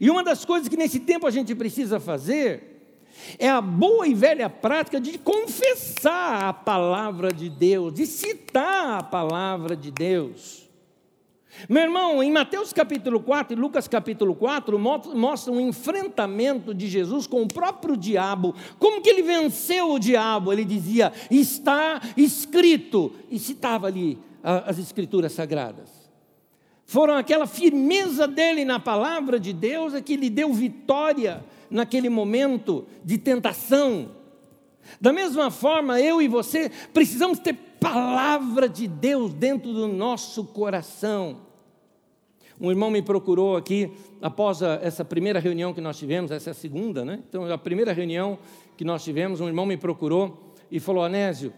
E 0.00 0.10
uma 0.10 0.22
das 0.22 0.44
coisas 0.44 0.68
que 0.68 0.76
nesse 0.76 1.00
tempo 1.00 1.26
a 1.26 1.30
gente 1.30 1.54
precisa 1.54 1.98
fazer 1.98 2.76
é 3.38 3.48
a 3.48 3.60
boa 3.60 4.06
e 4.06 4.14
velha 4.14 4.48
prática 4.48 5.00
de 5.00 5.18
confessar 5.18 6.44
a 6.44 6.52
palavra 6.52 7.32
de 7.32 7.48
Deus, 7.48 7.94
de 7.94 8.06
citar 8.06 8.98
a 8.98 9.02
palavra 9.02 9.74
de 9.74 9.90
Deus. 9.90 10.65
Meu 11.68 11.82
irmão, 11.82 12.22
em 12.22 12.30
Mateus 12.30 12.72
capítulo 12.72 13.20
4 13.20 13.56
e 13.56 13.60
Lucas 13.60 13.88
capítulo 13.88 14.34
4, 14.34 14.78
mostra 14.78 15.52
um 15.52 15.60
enfrentamento 15.60 16.74
de 16.74 16.86
Jesus 16.86 17.26
com 17.26 17.42
o 17.42 17.48
próprio 17.48 17.96
diabo. 17.96 18.54
Como 18.78 19.00
que 19.00 19.08
ele 19.08 19.22
venceu 19.22 19.92
o 19.92 19.98
diabo? 19.98 20.52
Ele 20.52 20.64
dizia, 20.64 21.12
está 21.30 22.00
escrito, 22.16 23.12
e 23.30 23.38
citava 23.38 23.86
ali 23.86 24.18
as 24.42 24.78
escrituras 24.78 25.32
sagradas. 25.32 25.90
Foram 26.84 27.16
aquela 27.16 27.46
firmeza 27.46 28.28
dele 28.28 28.64
na 28.64 28.78
palavra 28.78 29.40
de 29.40 29.52
Deus 29.52 29.92
é 29.92 30.00
que 30.00 30.16
lhe 30.16 30.30
deu 30.30 30.52
vitória 30.52 31.44
naquele 31.68 32.08
momento 32.08 32.86
de 33.04 33.18
tentação. 33.18 34.10
Da 35.00 35.12
mesma 35.12 35.50
forma, 35.50 36.00
eu 36.00 36.22
e 36.22 36.28
você 36.28 36.70
precisamos 36.94 37.40
ter 37.40 37.54
palavra 37.80 38.68
de 38.68 38.86
Deus 38.86 39.34
dentro 39.34 39.72
do 39.72 39.88
nosso 39.88 40.44
coração. 40.44 41.45
Um 42.60 42.70
irmão 42.70 42.90
me 42.90 43.02
procurou 43.02 43.56
aqui 43.56 43.90
após 44.20 44.62
a, 44.62 44.78
essa 44.82 45.04
primeira 45.04 45.38
reunião 45.38 45.74
que 45.74 45.80
nós 45.80 45.98
tivemos, 45.98 46.30
essa 46.30 46.50
é 46.50 46.52
a 46.52 46.54
segunda, 46.54 47.04
né? 47.04 47.22
Então, 47.28 47.50
a 47.50 47.58
primeira 47.58 47.92
reunião 47.92 48.38
que 48.76 48.84
nós 48.84 49.04
tivemos, 49.04 49.40
um 49.40 49.46
irmão 49.46 49.66
me 49.66 49.76
procurou 49.76 50.54
e 50.70 50.80
falou: 50.80 51.04
Anésio, 51.04 51.52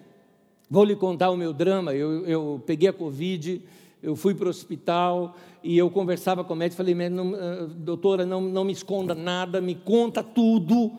vou 0.68 0.84
lhe 0.84 0.96
contar 0.96 1.30
o 1.30 1.37
meu 1.37 1.52
drama. 1.52 1.94
Eu, 1.94 2.26
eu 2.26 2.62
peguei 2.66 2.88
a 2.88 2.92
Covid, 2.92 3.62
eu 4.02 4.16
fui 4.16 4.34
para 4.34 4.46
o 4.46 4.50
hospital 4.50 5.37
e 5.62 5.78
eu 5.78 5.90
conversava 5.90 6.44
com 6.44 6.54
o 6.54 6.56
médico. 6.56 6.76
Falei, 6.76 6.94
não, 7.08 7.32
doutora, 7.68 8.26
não, 8.26 8.40
não 8.40 8.64
me 8.64 8.72
esconda 8.72 9.14
nada, 9.14 9.61
me 9.61 9.74
conta 9.74 10.22
tudo. 10.22 10.92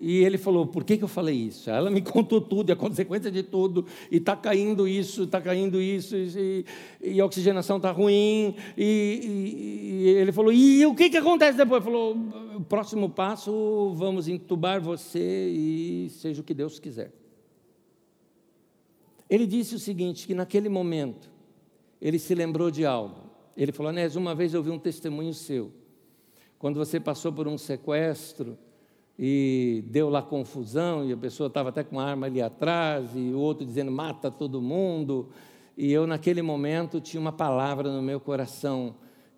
E 0.00 0.18
ele 0.24 0.38
falou: 0.38 0.66
Por 0.66 0.84
que, 0.84 0.96
que 0.96 1.04
eu 1.04 1.08
falei 1.08 1.34
isso? 1.34 1.68
Ela 1.68 1.90
me 1.90 2.00
contou 2.02 2.40
tudo, 2.40 2.72
a 2.72 2.76
consequência 2.76 3.30
de 3.30 3.42
tudo, 3.42 3.84
e 4.10 4.18
está 4.18 4.36
caindo 4.36 4.86
isso, 4.86 5.24
está 5.24 5.40
caindo 5.40 5.80
isso, 5.80 6.16
e, 6.16 6.64
e, 7.02 7.20
a 7.20 7.26
oxigenação 7.26 7.78
está 7.78 7.90
ruim. 7.90 8.54
E, 8.76 8.84
e, 8.84 10.04
e, 10.04 10.08
ele 10.08 10.30
falou: 10.30 10.52
E 10.52 10.86
o 10.86 10.94
que, 10.94 11.10
que 11.10 11.16
acontece 11.16 11.58
depois? 11.58 11.82
Ele 11.82 11.90
falou: 11.90 12.16
O 12.56 12.60
próximo 12.60 13.10
passo, 13.10 13.92
vamos 13.96 14.28
entubar 14.28 14.80
você 14.80 15.50
e 15.50 16.08
seja 16.10 16.40
o 16.40 16.44
que 16.44 16.54
Deus 16.54 16.78
quiser. 16.78 17.12
Ele 19.28 19.46
disse 19.46 19.74
o 19.74 19.78
seguinte: 19.80 20.28
que 20.28 20.34
naquele 20.34 20.68
momento, 20.68 21.28
ele 22.00 22.20
se 22.20 22.34
lembrou 22.34 22.70
de 22.70 22.86
algo. 22.86 23.28
Ele 23.56 23.72
falou: 23.72 23.90
Anés, 23.90 24.14
uma 24.14 24.32
vez 24.32 24.54
eu 24.54 24.62
vi 24.62 24.70
um 24.70 24.78
testemunho 24.78 25.34
seu, 25.34 25.72
quando 26.56 26.76
você 26.76 27.00
passou 27.00 27.32
por 27.32 27.48
um 27.48 27.58
sequestro 27.58 28.56
e 29.18 29.82
deu 29.88 30.08
lá 30.08 30.22
confusão, 30.22 31.04
e 31.04 31.12
a 31.12 31.16
pessoa 31.16 31.48
estava 31.48 31.70
até 31.70 31.82
com 31.82 31.98
a 31.98 32.04
arma 32.04 32.26
ali 32.26 32.40
atrás, 32.40 33.10
e 33.16 33.32
o 33.32 33.38
outro 33.38 33.66
dizendo 33.66 33.90
mata 33.90 34.30
todo 34.30 34.62
mundo. 34.62 35.28
E 35.76 35.90
eu, 35.90 36.06
naquele 36.06 36.40
momento, 36.40 37.00
tinha 37.00 37.20
uma 37.20 37.32
palavra 37.32 37.90
no 37.90 38.00
meu 38.00 38.20
coração, 38.20 38.94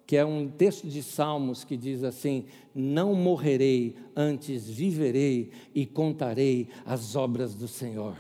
que 0.06 0.16
é 0.16 0.24
um 0.24 0.48
texto 0.48 0.86
de 0.86 1.02
Salmos 1.02 1.64
que 1.64 1.76
diz 1.76 2.04
assim: 2.04 2.44
Não 2.74 3.14
morrerei, 3.14 3.96
antes 4.14 4.68
viverei 4.68 5.50
e 5.74 5.86
contarei 5.86 6.68
as 6.84 7.16
obras 7.16 7.54
do 7.54 7.66
Senhor. 7.66 8.16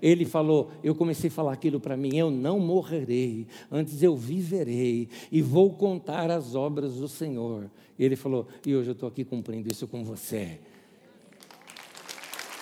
Ele 0.00 0.24
falou, 0.24 0.70
eu 0.82 0.94
comecei 0.94 1.28
a 1.28 1.32
falar 1.32 1.52
aquilo 1.52 1.80
para 1.80 1.96
mim: 1.96 2.16
eu 2.16 2.30
não 2.30 2.60
morrerei, 2.60 3.46
antes 3.70 4.02
eu 4.02 4.16
viverei 4.16 5.08
e 5.30 5.42
vou 5.42 5.72
contar 5.72 6.30
as 6.30 6.54
obras 6.54 6.94
do 6.94 7.08
Senhor. 7.08 7.68
Ele 7.98 8.14
falou, 8.14 8.46
e 8.64 8.76
hoje 8.76 8.90
eu 8.90 8.92
estou 8.92 9.08
aqui 9.08 9.24
cumprindo 9.24 9.70
isso 9.70 9.88
com 9.88 10.04
você. 10.04 10.60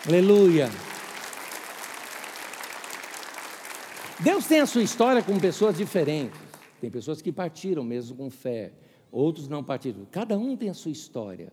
Aleluia. 0.08 0.70
Deus 4.20 4.46
tem 4.46 4.60
a 4.60 4.66
sua 4.66 4.84
história 4.84 5.20
com 5.20 5.36
pessoas 5.40 5.76
diferentes. 5.76 6.38
Tem 6.80 6.88
pessoas 6.88 7.20
que 7.20 7.32
partiram 7.32 7.82
mesmo 7.82 8.16
com 8.16 8.30
fé, 8.30 8.72
outros 9.10 9.48
não 9.48 9.64
partiram. 9.64 10.06
Cada 10.08 10.38
um 10.38 10.56
tem 10.56 10.68
a 10.68 10.74
sua 10.74 10.92
história. 10.92 11.52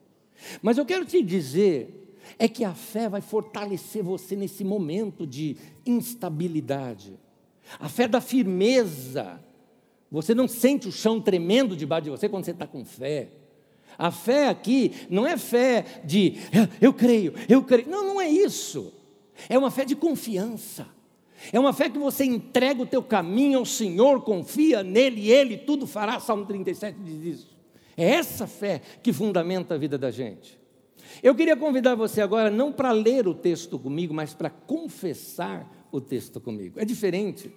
Mas 0.61 0.77
eu 0.77 0.85
quero 0.85 1.03
te 1.03 1.23
dizer 1.23 2.15
é 2.37 2.47
que 2.47 2.63
a 2.63 2.75
fé 2.75 3.09
vai 3.09 3.21
fortalecer 3.21 4.03
você 4.03 4.35
nesse 4.35 4.63
momento 4.63 5.25
de 5.25 5.57
instabilidade. 5.83 7.19
A 7.79 7.89
fé 7.89 8.07
da 8.07 8.21
firmeza. 8.21 9.43
Você 10.11 10.35
não 10.35 10.47
sente 10.47 10.87
o 10.87 10.91
chão 10.91 11.19
tremendo 11.19 11.75
debaixo 11.75 12.03
de 12.03 12.09
você 12.11 12.29
quando 12.29 12.45
você 12.45 12.51
está 12.51 12.67
com 12.67 12.85
fé. 12.85 13.31
A 13.97 14.11
fé 14.11 14.47
aqui 14.47 14.91
não 15.09 15.25
é 15.25 15.37
fé 15.37 16.01
de 16.03 16.35
eu 16.81 16.93
creio, 16.93 17.33
eu 17.47 17.63
creio. 17.63 17.89
Não, 17.89 18.03
não 18.05 18.21
é 18.21 18.29
isso. 18.29 18.93
É 19.49 19.57
uma 19.57 19.71
fé 19.71 19.85
de 19.85 19.95
confiança. 19.95 20.87
É 21.51 21.59
uma 21.59 21.73
fé 21.73 21.89
que 21.89 21.97
você 21.97 22.23
entrega 22.23 22.81
o 22.81 22.85
teu 22.85 23.03
caminho 23.03 23.59
ao 23.59 23.65
Senhor, 23.65 24.21
confia 24.21 24.81
nele 24.81 25.29
ele 25.29 25.57
tudo 25.57 25.85
fará. 25.85 26.19
Salmo 26.19 26.45
37 26.45 26.97
diz 26.99 27.39
isso. 27.39 27.57
É 27.97 28.09
essa 28.11 28.47
fé 28.47 28.81
que 29.01 29.11
fundamenta 29.11 29.75
a 29.75 29.77
vida 29.77 29.97
da 29.97 30.09
gente. 30.09 30.59
Eu 31.21 31.35
queria 31.35 31.55
convidar 31.55 31.95
você 31.95 32.21
agora 32.21 32.49
não 32.49 32.71
para 32.71 32.91
ler 32.91 33.27
o 33.27 33.33
texto 33.33 33.77
comigo, 33.77 34.13
mas 34.13 34.33
para 34.33 34.49
confessar 34.49 35.69
o 35.91 36.01
texto 36.01 36.39
comigo. 36.39 36.79
É 36.79 36.85
diferente. 36.85 37.51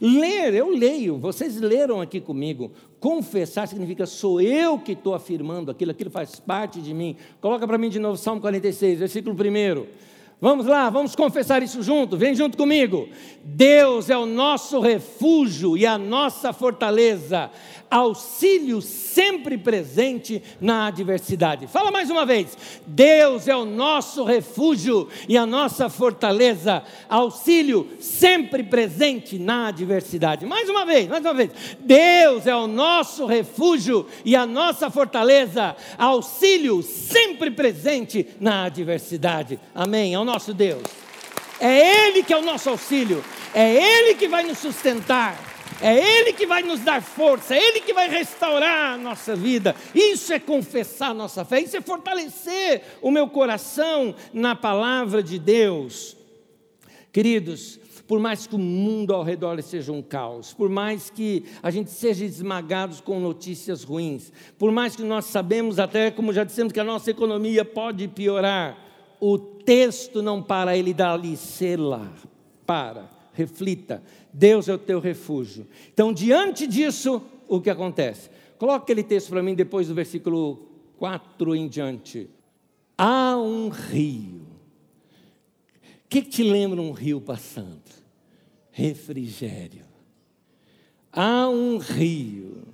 Ler, 0.00 0.54
eu 0.54 0.68
leio, 0.70 1.18
vocês 1.18 1.60
leram 1.60 2.00
aqui 2.00 2.20
comigo. 2.20 2.72
Confessar 2.98 3.66
significa 3.66 4.06
sou 4.06 4.40
eu 4.40 4.78
que 4.78 4.92
estou 4.92 5.14
afirmando 5.14 5.70
aquilo, 5.70 5.90
aquilo 5.90 6.10
faz 6.10 6.38
parte 6.38 6.80
de 6.80 6.92
mim. 6.92 7.16
Coloca 7.40 7.66
para 7.66 7.78
mim 7.78 7.88
de 7.88 7.98
novo 7.98 8.16
Salmo 8.16 8.40
46, 8.40 8.98
versículo 8.98 9.34
1. 9.34 10.09
Vamos 10.40 10.64
lá, 10.64 10.88
vamos 10.88 11.14
confessar 11.14 11.62
isso 11.62 11.82
junto, 11.82 12.16
vem 12.16 12.34
junto 12.34 12.56
comigo. 12.56 13.10
Deus 13.44 14.08
é 14.08 14.16
o 14.16 14.24
nosso 14.24 14.80
refúgio 14.80 15.76
e 15.76 15.84
a 15.84 15.98
nossa 15.98 16.50
fortaleza, 16.50 17.50
auxílio 17.90 18.80
sempre 18.80 19.58
presente 19.58 20.42
na 20.58 20.86
adversidade. 20.86 21.66
Fala 21.66 21.90
mais 21.90 22.08
uma 22.08 22.24
vez. 22.24 22.56
Deus 22.86 23.48
é 23.48 23.56
o 23.56 23.66
nosso 23.66 24.24
refúgio 24.24 25.08
e 25.28 25.36
a 25.36 25.44
nossa 25.44 25.90
fortaleza, 25.90 26.82
auxílio 27.08 27.88
sempre 28.00 28.62
presente 28.62 29.38
na 29.38 29.68
adversidade. 29.68 30.46
Mais 30.46 30.68
uma 30.70 30.86
vez, 30.86 31.06
mais 31.08 31.22
uma 31.22 31.34
vez. 31.34 31.50
Deus 31.80 32.46
é 32.46 32.54
o 32.54 32.66
nosso 32.66 33.26
refúgio 33.26 34.06
e 34.24 34.34
a 34.34 34.46
nossa 34.46 34.88
fortaleza, 34.88 35.76
auxílio 35.98 36.82
sempre 36.82 37.50
presente 37.50 38.26
na 38.40 38.64
adversidade. 38.64 39.60
Amém. 39.74 40.14
É 40.14 40.18
nosso 40.30 40.54
Deus. 40.54 40.82
É 41.58 42.06
Ele 42.08 42.22
que 42.22 42.32
é 42.32 42.38
o 42.38 42.42
nosso 42.42 42.70
auxílio, 42.70 43.22
é 43.52 43.74
Ele 43.74 44.14
que 44.14 44.28
vai 44.28 44.44
nos 44.44 44.58
sustentar. 44.58 45.50
É 45.82 45.96
Ele 45.96 46.34
que 46.34 46.46
vai 46.46 46.62
nos 46.62 46.80
dar 46.80 47.00
força, 47.00 47.54
é 47.54 47.58
Ele 47.58 47.80
que 47.80 47.94
vai 47.94 48.06
restaurar 48.06 48.92
a 48.92 48.98
nossa 48.98 49.34
vida. 49.34 49.74
Isso 49.94 50.30
é 50.30 50.38
confessar 50.38 51.10
a 51.10 51.14
nossa 51.14 51.42
fé, 51.42 51.60
isso 51.60 51.74
é 51.74 51.80
fortalecer 51.80 52.82
o 53.00 53.10
meu 53.10 53.26
coração 53.28 54.14
na 54.32 54.54
palavra 54.54 55.22
de 55.22 55.38
Deus. 55.38 56.16
Queridos, 57.10 57.80
por 58.06 58.20
mais 58.20 58.46
que 58.46 58.54
o 58.54 58.58
mundo 58.58 59.14
ao 59.14 59.22
redor 59.22 59.62
seja 59.62 59.90
um 59.90 60.02
caos, 60.02 60.52
por 60.52 60.68
mais 60.68 61.08
que 61.08 61.44
a 61.62 61.70
gente 61.70 61.90
seja 61.90 62.26
esmagados 62.26 63.00
com 63.00 63.18
notícias 63.18 63.82
ruins, 63.82 64.30
por 64.58 64.70
mais 64.70 64.94
que 64.94 65.02
nós 65.02 65.26
sabemos 65.26 65.78
até, 65.78 66.10
como 66.10 66.32
já 66.32 66.44
dissemos, 66.44 66.74
que 66.74 66.80
a 66.80 66.84
nossa 66.84 67.10
economia 67.10 67.64
pode 67.64 68.06
piorar, 68.06 68.89
o 69.20 69.38
texto 69.38 70.22
não 70.22 70.42
para, 70.42 70.76
ele 70.76 70.94
dá 70.94 71.12
ali, 71.12 71.38
lá, 71.78 72.12
para, 72.66 73.10
reflita, 73.32 74.02
Deus 74.32 74.68
é 74.68 74.74
o 74.74 74.78
teu 74.78 74.98
refúgio. 75.00 75.66
Então, 75.92 76.12
diante 76.12 76.66
disso, 76.66 77.22
o 77.48 77.60
que 77.60 77.70
acontece? 77.70 78.30
Coloca 78.58 78.84
aquele 78.84 79.02
texto 79.02 79.30
para 79.30 79.42
mim 79.42 79.54
depois 79.54 79.88
do 79.88 79.94
versículo 79.94 80.68
4 80.98 81.54
em 81.54 81.68
diante. 81.68 82.28
Há 82.96 83.36
um 83.36 83.68
rio. 83.68 84.46
O 86.04 86.08
que 86.08 86.22
te 86.22 86.42
lembra 86.42 86.80
um 86.80 86.92
rio 86.92 87.20
passando? 87.20 87.82
Refrigério. 88.70 89.84
Há 91.12 91.48
um 91.48 91.78
rio 91.78 92.70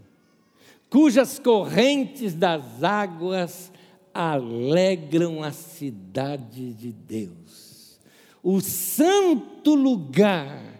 cujas 0.88 1.38
correntes 1.38 2.34
das 2.34 2.82
águas 2.82 3.72
alegram 4.16 5.42
a 5.42 5.52
cidade 5.52 6.72
de 6.72 6.90
Deus, 6.92 8.00
o 8.42 8.60
santo 8.60 9.74
lugar 9.74 10.76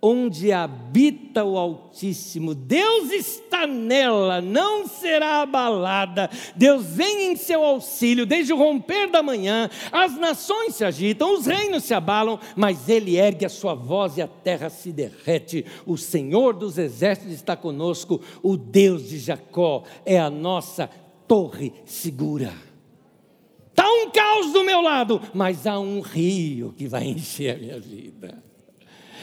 onde 0.00 0.52
habita 0.52 1.44
o 1.44 1.58
Altíssimo. 1.58 2.54
Deus 2.54 3.10
está 3.10 3.66
nela, 3.66 4.40
não 4.40 4.86
será 4.86 5.42
abalada. 5.42 6.30
Deus 6.54 6.86
vem 6.86 7.32
em 7.32 7.36
seu 7.36 7.64
auxílio 7.64 8.24
desde 8.24 8.52
o 8.52 8.56
romper 8.56 9.10
da 9.10 9.22
manhã. 9.22 9.68
As 9.90 10.16
nações 10.16 10.76
se 10.76 10.84
agitam, 10.84 11.34
os 11.34 11.46
reinos 11.46 11.84
se 11.84 11.94
abalam, 11.94 12.38
mas 12.54 12.88
ele 12.88 13.16
ergue 13.16 13.44
a 13.44 13.50
sua 13.50 13.74
voz 13.74 14.16
e 14.16 14.22
a 14.22 14.28
terra 14.28 14.70
se 14.70 14.92
derrete. 14.92 15.64
O 15.84 15.96
Senhor 15.96 16.54
dos 16.54 16.78
exércitos 16.78 17.34
está 17.34 17.56
conosco, 17.56 18.20
o 18.42 18.56
Deus 18.56 19.08
de 19.08 19.18
Jacó 19.18 19.82
é 20.06 20.18
a 20.18 20.30
nossa 20.30 20.88
torre 21.26 21.72
segura. 21.84 22.67
Está 23.78 23.88
um 23.88 24.10
caos 24.10 24.52
do 24.52 24.64
meu 24.64 24.80
lado, 24.80 25.22
mas 25.32 25.64
há 25.64 25.78
um 25.78 26.00
rio 26.00 26.74
que 26.76 26.88
vai 26.88 27.04
encher 27.04 27.54
a 27.54 27.58
minha 27.60 27.78
vida. 27.78 28.42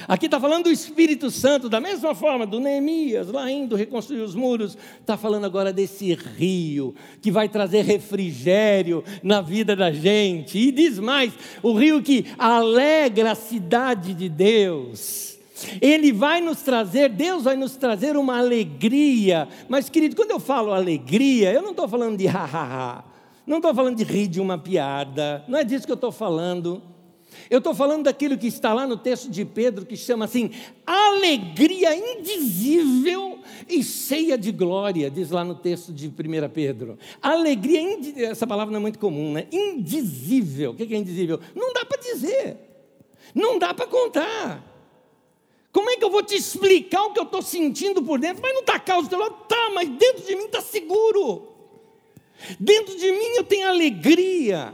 Aqui 0.07 0.27
está 0.27 0.39
falando 0.39 0.63
do 0.63 0.71
Espírito 0.71 1.29
Santo, 1.29 1.67
da 1.67 1.81
mesma 1.81 2.15
forma, 2.15 2.47
do 2.47 2.61
Neemias, 2.61 3.27
lá 3.27 3.51
indo 3.51 3.75
reconstruir 3.75 4.21
os 4.21 4.33
muros, 4.33 4.77
está 4.97 5.17
falando 5.17 5.43
agora 5.43 5.73
desse 5.73 6.13
rio, 6.13 6.95
que 7.21 7.31
vai 7.31 7.49
trazer 7.49 7.83
refrigério 7.83 9.03
na 9.21 9.41
vida 9.41 9.75
da 9.75 9.91
gente. 9.91 10.57
E 10.57 10.71
diz 10.71 10.99
mais: 10.99 11.33
o 11.61 11.73
rio 11.73 12.01
que 12.01 12.25
alegra 12.37 13.33
a 13.33 13.35
cidade 13.35 14.13
de 14.13 14.29
Deus. 14.29 15.37
Ele 15.81 16.13
vai 16.13 16.39
nos 16.39 16.61
trazer, 16.61 17.09
Deus 17.09 17.43
vai 17.43 17.57
nos 17.57 17.75
trazer 17.75 18.15
uma 18.15 18.37
alegria. 18.37 19.49
Mas, 19.67 19.89
querido, 19.89 20.15
quando 20.15 20.31
eu 20.31 20.39
falo 20.39 20.71
alegria, 20.71 21.51
eu 21.51 21.61
não 21.61 21.71
estou 21.71 21.89
falando 21.89 22.15
de 22.15 22.27
ha-ha-ha. 22.27 23.14
Não 23.45 23.57
estou 23.57 23.73
falando 23.73 23.95
de 23.95 24.03
rir 24.03 24.27
de 24.27 24.41
uma 24.41 24.57
piada. 24.57 25.43
Não 25.47 25.59
é 25.59 25.63
disso 25.63 25.85
que 25.85 25.91
eu 25.91 25.95
estou 25.95 26.11
falando. 26.11 26.81
Eu 27.49 27.59
estou 27.59 27.73
falando 27.73 28.03
daquilo 28.03 28.37
que 28.37 28.47
está 28.47 28.73
lá 28.73 28.87
no 28.87 28.97
texto 28.97 29.29
de 29.29 29.45
Pedro, 29.45 29.85
que 29.85 29.97
chama 29.97 30.25
assim, 30.25 30.51
alegria 30.85 31.95
indizível 31.95 33.39
e 33.67 33.83
cheia 33.83 34.37
de 34.37 34.51
glória, 34.51 35.11
diz 35.11 35.31
lá 35.31 35.43
no 35.43 35.55
texto 35.55 35.91
de 35.91 36.07
1 36.07 36.11
Pedro. 36.53 36.97
Alegria, 37.21 37.81
essa 38.29 38.47
palavra 38.47 38.71
não 38.71 38.79
é 38.79 38.81
muito 38.81 38.99
comum, 38.99 39.33
né? 39.33 39.47
Indizível. 39.51 40.71
O 40.71 40.75
que 40.75 40.93
é 40.93 40.97
indizível? 40.97 41.39
Não 41.53 41.73
dá 41.73 41.85
para 41.85 42.01
dizer, 42.01 42.57
não 43.33 43.59
dá 43.59 43.73
para 43.73 43.87
contar. 43.87 44.71
Como 45.71 45.89
é 45.89 45.97
que 45.97 46.05
eu 46.05 46.09
vou 46.09 46.23
te 46.23 46.35
explicar 46.35 47.03
o 47.03 47.11
que 47.11 47.19
eu 47.19 47.25
estou 47.25 47.41
sentindo 47.41 48.01
por 48.01 48.17
dentro? 48.17 48.41
Mas 48.41 48.53
não 48.53 48.61
está 48.61 48.79
causa 48.79 49.07
do 49.07 49.09
teu 49.09 49.19
lado? 49.19 49.35
Tá, 49.47 49.71
mas 49.73 49.89
dentro 49.89 50.25
de 50.25 50.35
mim 50.35 50.45
está 50.45 50.61
seguro. 50.61 51.54
Dentro 52.59 52.97
de 52.97 53.11
mim 53.11 53.35
eu 53.37 53.43
tenho 53.43 53.67
alegria. 53.67 54.73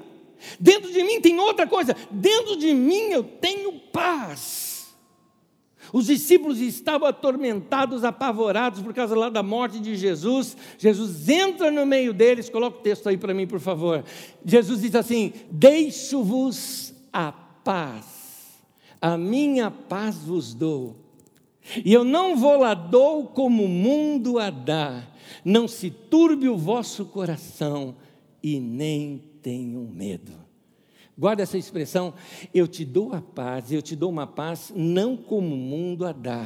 Dentro 0.59 0.91
de 0.91 1.03
mim 1.03 1.21
tem 1.21 1.39
outra 1.39 1.67
coisa. 1.67 1.95
Dentro 2.09 2.57
de 2.57 2.73
mim 2.73 3.11
eu 3.11 3.23
tenho 3.23 3.73
paz. 3.91 4.71
Os 5.93 6.05
discípulos 6.05 6.61
estavam 6.61 7.07
atormentados, 7.07 8.03
apavorados 8.03 8.81
por 8.81 8.93
causa 8.93 9.15
lá 9.15 9.29
da 9.29 9.43
morte 9.43 9.79
de 9.79 9.95
Jesus. 9.95 10.55
Jesus 10.77 11.27
entra 11.27 11.69
no 11.69 11.85
meio 11.85 12.13
deles, 12.13 12.49
coloca 12.49 12.77
o 12.77 12.81
texto 12.81 13.09
aí 13.09 13.17
para 13.17 13.33
mim, 13.33 13.45
por 13.45 13.59
favor. 13.59 14.03
Jesus 14.45 14.81
diz 14.81 14.95
assim: 14.95 15.33
Deixo-vos 15.51 16.93
a 17.11 17.31
paz, 17.31 18.05
a 19.01 19.17
minha 19.17 19.69
paz 19.69 20.17
vos 20.17 20.53
dou. 20.53 20.95
E 21.83 21.93
eu 21.93 22.03
não 22.03 22.37
vou 22.37 22.59
lá 22.59 22.73
dou 22.73 23.27
como 23.27 23.65
o 23.65 23.69
mundo 23.69 24.39
a 24.39 24.49
dá. 24.49 25.03
Não 25.43 25.67
se 25.67 25.89
turbe 25.89 26.47
o 26.47 26.57
vosso 26.57 27.05
coração 27.05 27.95
e 28.41 28.59
nem 28.59 29.21
tenham 29.41 29.83
medo. 29.83 30.33
Guarda 31.17 31.43
essa 31.43 31.57
expressão, 31.57 32.13
eu 32.53 32.67
te 32.67 32.83
dou 32.83 33.13
a 33.13 33.21
paz, 33.21 33.71
eu 33.71 33.81
te 33.81 33.95
dou 33.95 34.09
uma 34.09 34.25
paz 34.25 34.71
não 34.75 35.15
como 35.15 35.53
o 35.53 35.57
mundo 35.57 36.05
a 36.05 36.11
dá. 36.11 36.45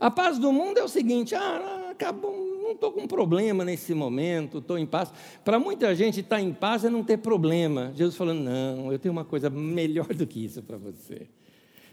A 0.00 0.10
paz 0.10 0.38
do 0.38 0.52
mundo 0.52 0.78
é 0.78 0.84
o 0.84 0.88
seguinte, 0.88 1.34
ah, 1.34 1.88
acabou, 1.90 2.32
não 2.62 2.72
estou 2.72 2.92
com 2.92 3.06
problema 3.06 3.64
nesse 3.64 3.94
momento, 3.94 4.58
estou 4.58 4.78
em 4.78 4.86
paz. 4.86 5.12
Para 5.44 5.58
muita 5.58 5.94
gente, 5.94 6.20
estar 6.20 6.36
tá 6.36 6.42
em 6.42 6.52
paz 6.52 6.84
é 6.84 6.90
não 6.90 7.02
ter 7.02 7.18
problema. 7.18 7.92
Jesus 7.94 8.16
falando, 8.16 8.40
não, 8.40 8.92
eu 8.92 8.98
tenho 8.98 9.12
uma 9.12 9.24
coisa 9.24 9.50
melhor 9.50 10.06
do 10.14 10.26
que 10.26 10.44
isso 10.44 10.62
para 10.62 10.76
você. 10.76 11.28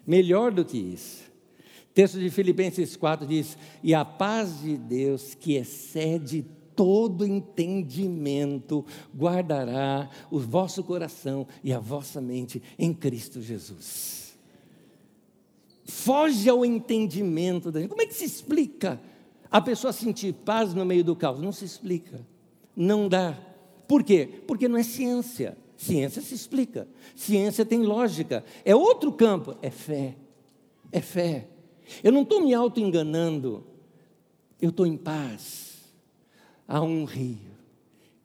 Melhor 0.05 0.51
do 0.51 0.63
que 0.63 0.77
isso. 0.77 1.34
Texto 1.95 2.19
de 2.19 2.29
Filipenses 2.29 2.97
4 2.97 3.25
diz: 3.25 3.57
E 3.81 3.95
a 3.95 4.03
paz 4.03 4.59
de 4.59 4.75
Deus, 4.75 5.33
que 5.33 5.53
excede 5.55 6.45
todo 6.75 7.25
entendimento 7.25 8.85
guardará 9.15 10.09
o 10.29 10.37
vosso 10.37 10.83
coração 10.83 11.47
e 11.63 11.71
a 11.71 11.79
vossa 11.79 12.19
mente 12.19 12.61
em 12.77 12.93
Cristo 12.93 13.41
Jesus. 13.41 14.37
Foge 15.85 16.49
ao 16.49 16.65
entendimento 16.65 17.71
da 17.71 17.79
gente. 17.79 17.89
Como 17.89 18.01
é 18.01 18.05
que 18.05 18.13
se 18.13 18.25
explica 18.25 18.99
a 19.49 19.61
pessoa 19.61 19.93
sentir 19.93 20.33
paz 20.33 20.73
no 20.73 20.83
meio 20.83 21.03
do 21.03 21.15
caos? 21.15 21.39
Não 21.39 21.53
se 21.53 21.63
explica. 21.63 22.27
Não 22.75 23.07
dá. 23.07 23.39
Por 23.87 24.03
quê? 24.03 24.27
Porque 24.45 24.67
não 24.67 24.77
é 24.77 24.83
ciência. 24.83 25.57
Ciência 25.77 26.21
se 26.21 26.35
explica. 26.35 26.89
Ciência 27.15 27.65
tem 27.65 27.83
lógica. 27.83 28.43
É 28.65 28.75
outro 28.75 29.13
campo. 29.13 29.55
É 29.61 29.69
fé. 29.69 30.17
É 30.91 30.99
fé. 30.99 31.54
Eu 32.03 32.11
não 32.11 32.23
estou 32.23 32.41
me 32.41 32.53
auto-enganando. 32.53 33.65
Eu 34.61 34.69
estou 34.69 34.85
em 34.85 34.97
paz 34.97 35.75
há 36.67 36.81
um 36.81 37.05
rio 37.05 37.55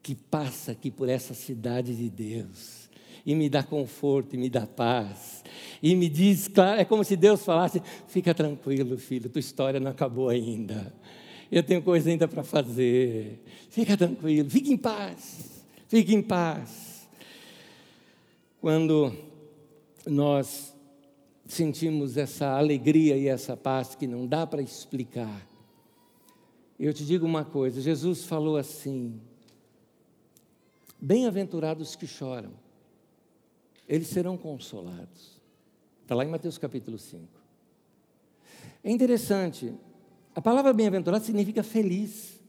que 0.02 0.14
passa 0.14 0.72
aqui 0.72 0.90
por 0.90 1.08
essa 1.08 1.34
cidade 1.34 1.94
de 1.94 2.08
Deus 2.08 2.88
e 3.24 3.34
me 3.34 3.48
dá 3.48 3.62
conforto 3.62 4.34
e 4.34 4.38
me 4.38 4.48
dá 4.48 4.66
paz. 4.66 5.44
E 5.82 5.94
me 5.94 6.08
diz, 6.08 6.50
é 6.76 6.84
como 6.84 7.04
se 7.04 7.16
Deus 7.16 7.44
falasse: 7.44 7.82
fica 8.08 8.34
tranquilo, 8.34 8.96
filho, 8.96 9.28
tua 9.28 9.40
história 9.40 9.78
não 9.78 9.90
acabou 9.90 10.28
ainda. 10.28 10.92
Eu 11.50 11.62
tenho 11.62 11.82
coisa 11.82 12.08
ainda 12.08 12.28
para 12.28 12.42
fazer. 12.42 13.42
Fica 13.68 13.96
tranquilo, 13.96 14.48
fique 14.48 14.72
em 14.72 14.76
paz. 14.76 15.64
Fique 15.88 16.14
em 16.14 16.22
paz. 16.22 17.08
Quando 18.60 19.12
nós 20.06 20.72
sentimos 21.54 22.16
essa 22.16 22.56
alegria 22.56 23.16
e 23.16 23.26
essa 23.26 23.56
paz 23.56 23.94
que 23.94 24.06
não 24.06 24.26
dá 24.26 24.46
para 24.46 24.62
explicar, 24.62 25.46
eu 26.78 26.94
te 26.94 27.04
digo 27.04 27.26
uma 27.26 27.44
coisa: 27.44 27.80
Jesus 27.80 28.24
falou 28.24 28.56
assim: 28.56 29.20
Bem-aventurados 31.00 31.96
que 31.96 32.06
choram, 32.06 32.52
eles 33.88 34.08
serão 34.08 34.36
consolados. 34.36 35.40
Está 36.02 36.14
lá 36.14 36.24
em 36.24 36.28
Mateus 36.28 36.58
capítulo 36.58 36.98
5. 36.98 37.26
É 38.82 38.90
interessante, 38.90 39.72
a 40.34 40.40
palavra 40.40 40.72
bem-aventurado 40.72 41.24
significa 41.24 41.62
feliz. 41.62 42.40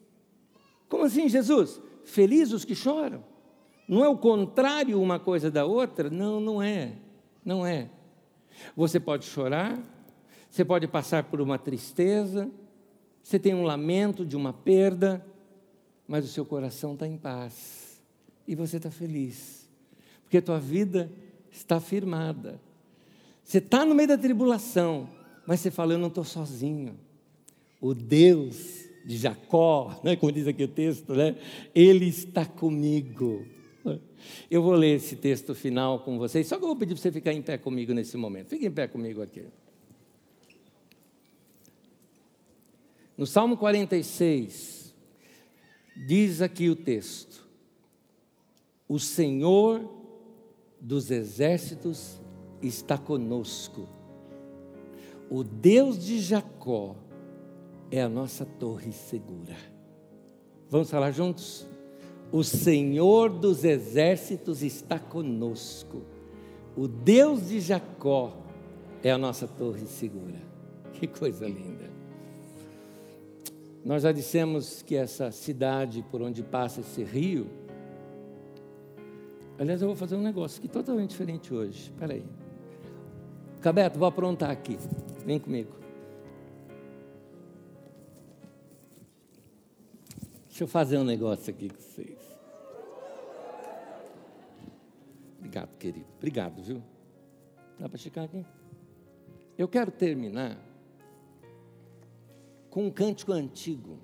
Como 0.87 1.03
assim, 1.05 1.27
Jesus? 1.27 1.81
Feliz 2.03 2.51
os 2.51 2.65
que 2.65 2.75
choram? 2.75 3.23
Não 3.87 4.03
é 4.03 4.09
o 4.09 4.17
contrário 4.17 5.01
uma 5.01 5.19
coisa 5.19 5.51
da 5.51 5.65
outra? 5.65 6.09
Não, 6.09 6.39
não 6.39 6.61
é. 6.61 6.93
Não 7.43 7.65
é. 7.65 7.89
Você 8.75 8.99
pode 8.99 9.25
chorar, 9.25 9.79
você 10.49 10.65
pode 10.65 10.87
passar 10.87 11.23
por 11.23 11.39
uma 11.41 11.57
tristeza, 11.57 12.49
você 13.23 13.39
tem 13.39 13.53
um 13.53 13.63
lamento 13.63 14.25
de 14.25 14.35
uma 14.35 14.51
perda, 14.51 15.25
mas 16.07 16.25
o 16.25 16.27
seu 16.27 16.45
coração 16.45 16.93
está 16.93 17.07
em 17.07 17.17
paz 17.17 18.01
e 18.47 18.55
você 18.55 18.77
está 18.77 18.91
feliz, 18.91 19.69
porque 20.23 20.37
a 20.37 20.41
tua 20.41 20.59
vida 20.59 21.11
está 21.51 21.79
firmada. 21.79 22.59
Você 23.43 23.59
está 23.59 23.85
no 23.85 23.95
meio 23.95 24.09
da 24.09 24.17
tribulação, 24.17 25.09
mas 25.45 25.59
você 25.59 25.71
fala: 25.71 25.93
Eu 25.93 25.97
não 25.97 26.07
estou 26.07 26.23
sozinho. 26.23 26.97
O 27.79 27.93
Deus 27.93 28.85
de 29.05 29.17
Jacó, 29.17 29.99
né, 30.03 30.15
como 30.15 30.31
diz 30.31 30.47
aqui 30.47 30.63
o 30.63 30.67
texto, 30.67 31.13
né, 31.13 31.35
Ele 31.73 32.07
está 32.07 32.45
comigo. 32.45 33.45
Eu 34.49 34.61
vou 34.61 34.73
ler 34.73 34.95
esse 34.95 35.15
texto 35.15 35.55
final 35.55 35.99
com 35.99 36.17
vocês, 36.17 36.47
só 36.47 36.57
que 36.57 36.63
eu 36.63 36.67
vou 36.67 36.75
pedir 36.75 36.93
para 36.93 37.01
você 37.01 37.11
ficar 37.11 37.33
em 37.33 37.41
pé 37.41 37.57
comigo 37.57 37.93
nesse 37.93 38.17
momento. 38.17 38.49
Fique 38.49 38.65
em 38.65 38.71
pé 38.71 38.87
comigo 38.87 39.21
aqui. 39.21 39.45
No 43.17 43.25
Salmo 43.25 43.57
46, 43.57 44.95
diz 45.95 46.41
aqui 46.41 46.69
o 46.69 46.75
texto: 46.75 47.47
O 48.87 48.99
Senhor 48.99 49.89
dos 50.79 51.11
exércitos 51.11 52.19
está 52.61 52.97
conosco, 52.97 53.87
o 55.29 55.43
Deus 55.43 56.03
de 56.03 56.19
Jacó 56.19 56.95
é 57.91 58.01
a 58.01 58.09
nossa 58.09 58.45
torre 58.45 58.91
segura. 58.91 59.55
Vamos 60.69 60.89
falar 60.89 61.11
juntos? 61.11 61.67
O 62.31 62.43
Senhor 62.43 63.29
dos 63.29 63.65
exércitos 63.65 64.63
está 64.63 64.97
conosco, 64.97 66.01
o 66.77 66.87
Deus 66.87 67.49
de 67.49 67.59
Jacó 67.59 68.37
é 69.03 69.11
a 69.11 69.17
nossa 69.17 69.47
torre 69.47 69.85
segura. 69.85 70.41
Que 70.93 71.07
coisa 71.07 71.45
linda. 71.45 71.89
Nós 73.83 74.03
já 74.03 74.11
dissemos 74.11 74.81
que 74.81 74.95
essa 74.95 75.31
cidade 75.31 76.05
por 76.09 76.21
onde 76.21 76.43
passa 76.43 76.81
esse 76.81 77.03
rio. 77.03 77.47
Aliás, 79.57 79.81
eu 79.81 79.87
vou 79.87 79.97
fazer 79.97 80.15
um 80.15 80.21
negócio 80.21 80.59
aqui 80.59 80.67
totalmente 80.67 81.09
diferente 81.09 81.53
hoje. 81.53 81.91
Espera 81.91 82.13
aí. 82.13 82.23
Cabeto, 83.59 83.99
vou 83.99 84.07
aprontar 84.07 84.51
aqui. 84.51 84.77
Vem 85.25 85.39
comigo. 85.39 85.80
Deixa 90.61 90.69
eu 90.69 90.71
fazer 90.71 90.99
um 90.99 91.03
negócio 91.03 91.51
aqui 91.51 91.69
com 91.69 91.81
vocês. 91.81 92.19
Obrigado, 95.39 95.75
querido. 95.79 96.05
Obrigado, 96.17 96.61
viu? 96.61 96.83
Dá 97.79 97.89
para 97.89 97.97
chegar 97.97 98.25
aqui? 98.25 98.45
Eu 99.57 99.67
quero 99.67 99.89
terminar 99.89 100.63
com 102.69 102.85
um 102.85 102.91
cântico 102.91 103.31
antigo. 103.31 103.97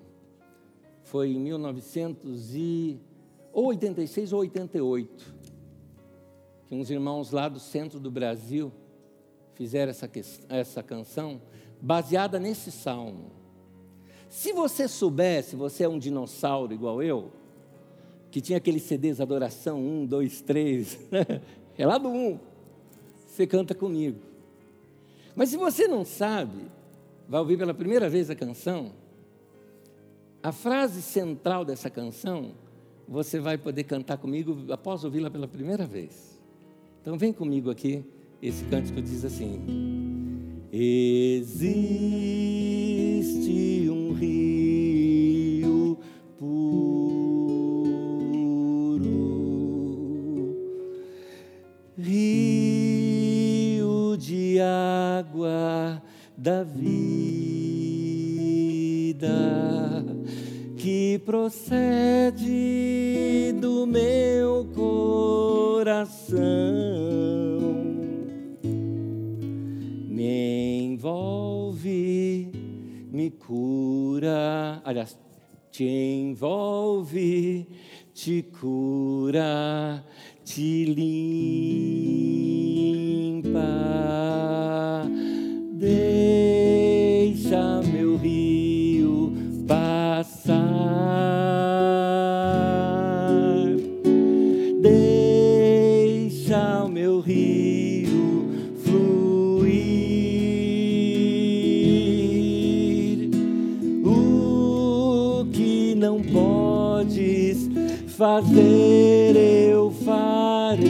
Foi 1.04 1.30
em 1.30 1.38
1986 1.38 4.32
ou 4.32 4.40
88, 4.40 5.34
que 6.66 6.74
uns 6.74 6.90
irmãos 6.90 7.30
lá 7.30 7.48
do 7.48 7.60
centro 7.60 8.00
do 8.00 8.10
Brasil 8.10 8.72
fizeram 9.54 9.90
essa, 9.90 10.10
essa 10.48 10.82
canção 10.82 11.40
baseada 11.80 12.40
nesse 12.40 12.72
salmo. 12.72 13.37
Se 14.28 14.52
você 14.52 14.86
soubesse, 14.86 15.56
você 15.56 15.84
é 15.84 15.88
um 15.88 15.98
dinossauro 15.98 16.72
igual 16.72 17.02
eu, 17.02 17.30
que 18.30 18.40
tinha 18.40 18.58
aqueles 18.58 18.82
CDs 18.82 19.20
Adoração 19.20 19.80
1, 19.80 20.06
2, 20.06 20.40
3, 20.42 20.98
é 21.78 21.86
lá 21.86 21.96
do 21.98 22.08
1, 22.08 22.38
você 23.26 23.46
canta 23.46 23.74
comigo. 23.74 24.18
Mas 25.34 25.48
se 25.50 25.56
você 25.56 25.88
não 25.88 26.04
sabe, 26.04 26.70
vai 27.28 27.40
ouvir 27.40 27.56
pela 27.56 27.72
primeira 27.72 28.08
vez 28.08 28.28
a 28.28 28.34
canção, 28.34 28.92
a 30.42 30.52
frase 30.52 31.00
central 31.00 31.64
dessa 31.64 31.88
canção, 31.88 32.52
você 33.06 33.40
vai 33.40 33.56
poder 33.56 33.84
cantar 33.84 34.18
comigo 34.18 34.70
após 34.70 35.04
ouvi-la 35.04 35.30
pela 35.30 35.48
primeira 35.48 35.86
vez. 35.86 36.38
Então 37.00 37.16
vem 37.16 37.32
comigo 37.32 37.70
aqui, 37.70 38.04
esse 38.42 38.64
cântico 38.64 39.00
diz 39.00 39.24
assim: 39.24 39.60
Existe 40.70 42.08
da 56.38 56.62
vida 56.62 56.78
que 60.76 61.20
procede 61.26 62.32
do 63.60 63.84
meu 63.84 64.70
coração. 64.72 66.38
Me 70.08 70.84
envolve, 70.84 72.52
me 73.10 73.30
cura. 73.32 74.80
Aliás, 74.84 75.18
te 75.72 75.84
envolve, 75.84 77.66
te 78.14 78.44
cura, 78.44 80.04
te 80.44 80.84
limpa. 80.84 81.97
Fazer, 108.18 109.36
eu 109.36 109.90
farei. 110.04 110.88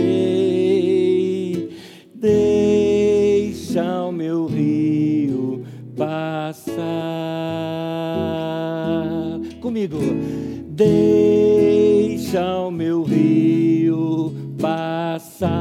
Deixa 2.14 3.84
o 4.06 4.10
meu 4.10 4.46
rio 4.46 5.62
passar. 5.94 6.72
Comigo. 9.60 9.98
Deixa 10.70 12.42
o 12.60 12.70
meu 12.70 13.02
rio 13.02 14.32
passar. 14.58 15.52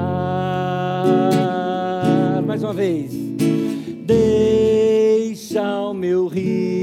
Mais 2.45 2.63
uma 2.63 2.71
vez. 2.71 3.11
Deixa 4.05 5.81
o 5.81 5.93
meu 5.93 6.27
rio 6.27 6.76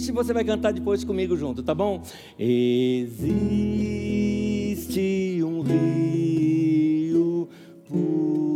início 0.00 0.10
e 0.10 0.14
você 0.14 0.32
vai 0.32 0.42
cantar 0.44 0.72
depois 0.72 1.04
comigo 1.04 1.36
junto, 1.36 1.62
tá 1.62 1.74
bom? 1.74 2.02
Existe 2.38 3.02
um 5.44 5.60
rio 5.60 7.46
puro, 7.86 8.48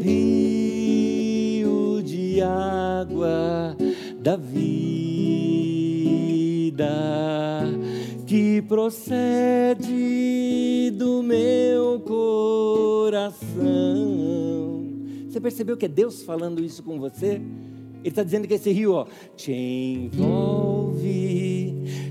rio 0.00 2.02
de 2.02 2.40
água 2.40 3.76
da 4.20 4.36
vida 4.36 4.56
que 8.26 8.62
procede 8.62 10.90
do 10.92 11.22
meu 11.22 12.00
coração. 12.00 13.44
Você 15.28 15.38
percebeu 15.40 15.76
que 15.76 15.84
é 15.84 15.88
Deus 15.88 16.22
falando 16.22 16.64
isso 16.64 16.82
com 16.82 16.98
você? 16.98 17.42
Ele 18.06 18.12
está 18.12 18.22
dizendo 18.22 18.46
que 18.46 18.54
esse 18.54 18.70
rio, 18.70 18.92
ó, 18.92 19.04
te 19.36 19.52
envolve, 19.52 20.14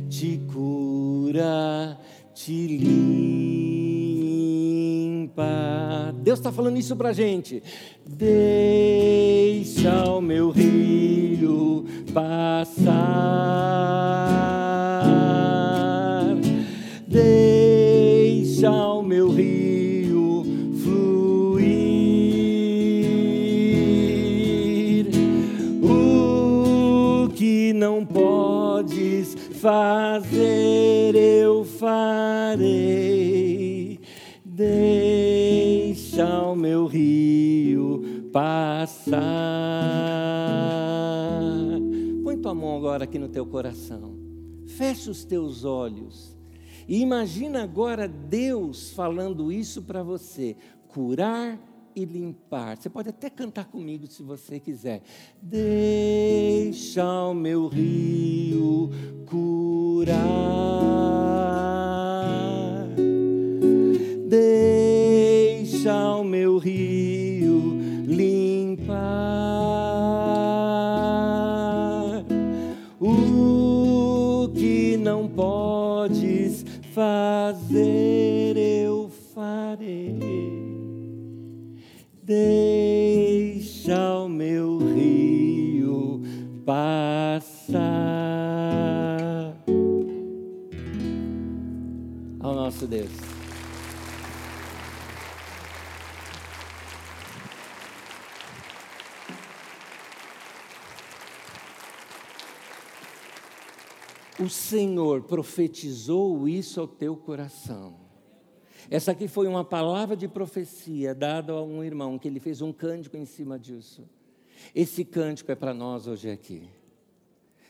te 0.10 0.42
cura, 0.52 1.98
te 2.34 2.68
limpa. 5.24 6.14
Deus 6.22 6.40
está 6.40 6.52
falando 6.52 6.78
isso 6.78 6.98
para 6.98 7.14
gente. 7.14 7.64
Deixa 8.06 10.04
o 10.12 10.20
meu 10.20 10.52
rio 10.52 11.86
passar. 12.14 13.75
Fazer, 29.66 31.16
eu 31.16 31.66
farei. 31.66 32.70
Deixa 34.46 36.44
o 36.44 36.56
meu 36.56 36.86
rio 36.86 38.30
passar. 38.32 39.16
Põe 42.24 42.38
tua 42.38 42.54
mão 42.54 42.78
agora 42.78 43.06
aqui 43.06 43.18
no 43.18 43.28
teu 43.28 43.44
coração. 43.48 44.16
Fecha 44.68 45.10
os 45.10 45.26
teus 45.26 45.66
olhos. 45.66 46.38
E 46.88 47.02
imagina 47.02 47.64
agora 47.64 48.08
Deus 48.08 48.92
falando 48.92 49.52
isso 49.52 49.82
para 49.82 50.04
você: 50.04 50.56
curar 50.90 51.58
e 51.96 52.04
limpar. 52.04 52.78
Você 52.78 52.90
pode 52.90 53.10
até 53.10 53.30
cantar 53.30 53.66
comigo 53.66 54.06
se 54.08 54.22
você 54.22 54.60
quiser. 54.60 55.02
Deixa 55.42 57.06
o 57.06 57.34
meu 57.34 57.68
rio 57.68 58.90
curar. 59.26 60.16
Deixa 64.28 66.16
o 66.16 66.24
meu 66.24 66.58
rio 66.58 67.80
limpar. 68.06 69.06
O 73.00 74.50
que 74.54 74.98
não 74.98 75.28
podes 75.30 76.66
fazer, 76.94 78.58
eu 78.58 79.10
farei. 79.34 80.25
Deixa 82.26 84.16
o 84.24 84.28
meu 84.28 84.80
rio 84.80 86.24
passar. 86.66 87.76
Ao 92.40 92.56
nosso 92.56 92.88
Deus. 92.88 93.12
O 104.40 104.50
Senhor 104.50 105.22
profetizou 105.22 106.48
isso 106.48 106.82
ao 106.82 106.88
teu 106.88 107.16
coração. 107.16 108.05
Essa 108.90 109.12
aqui 109.12 109.28
foi 109.28 109.48
uma 109.48 109.64
palavra 109.64 110.16
de 110.16 110.28
profecia 110.28 111.14
dada 111.16 111.54
a 111.54 111.64
um 111.64 111.84
irmão, 111.84 112.20
que 112.20 112.28
ele 112.28 112.40
fez 112.40 112.62
um 112.62 112.72
cântico 112.72 113.18
em 113.18 113.26
cima 113.26 113.58
disso. 113.58 114.08
Esse 114.74 115.04
cântico 115.04 115.52
é 115.52 115.56
para 115.56 115.74
nós 115.74 116.08
hoje 116.08 116.30
aqui. 116.30 116.70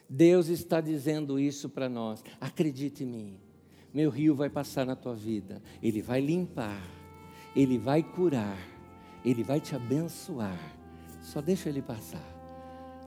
Deus 0.09 0.47
está 0.47 0.81
dizendo 0.81 1.39
isso 1.39 1.69
para 1.69 1.89
nós. 1.89 2.23
Acredite 2.39 3.03
em 3.03 3.07
mim. 3.07 3.39
Meu 3.93 4.09
rio 4.09 4.35
vai 4.35 4.49
passar 4.49 4.85
na 4.85 4.95
tua 4.95 5.15
vida. 5.15 5.61
Ele 5.81 6.01
vai 6.01 6.21
limpar. 6.21 6.81
Ele 7.55 7.77
vai 7.77 8.03
curar. 8.03 8.57
Ele 9.23 9.43
vai 9.43 9.59
te 9.59 9.75
abençoar. 9.75 10.59
Só 11.21 11.41
deixa 11.41 11.69
ele 11.69 11.81
passar. 11.81 12.23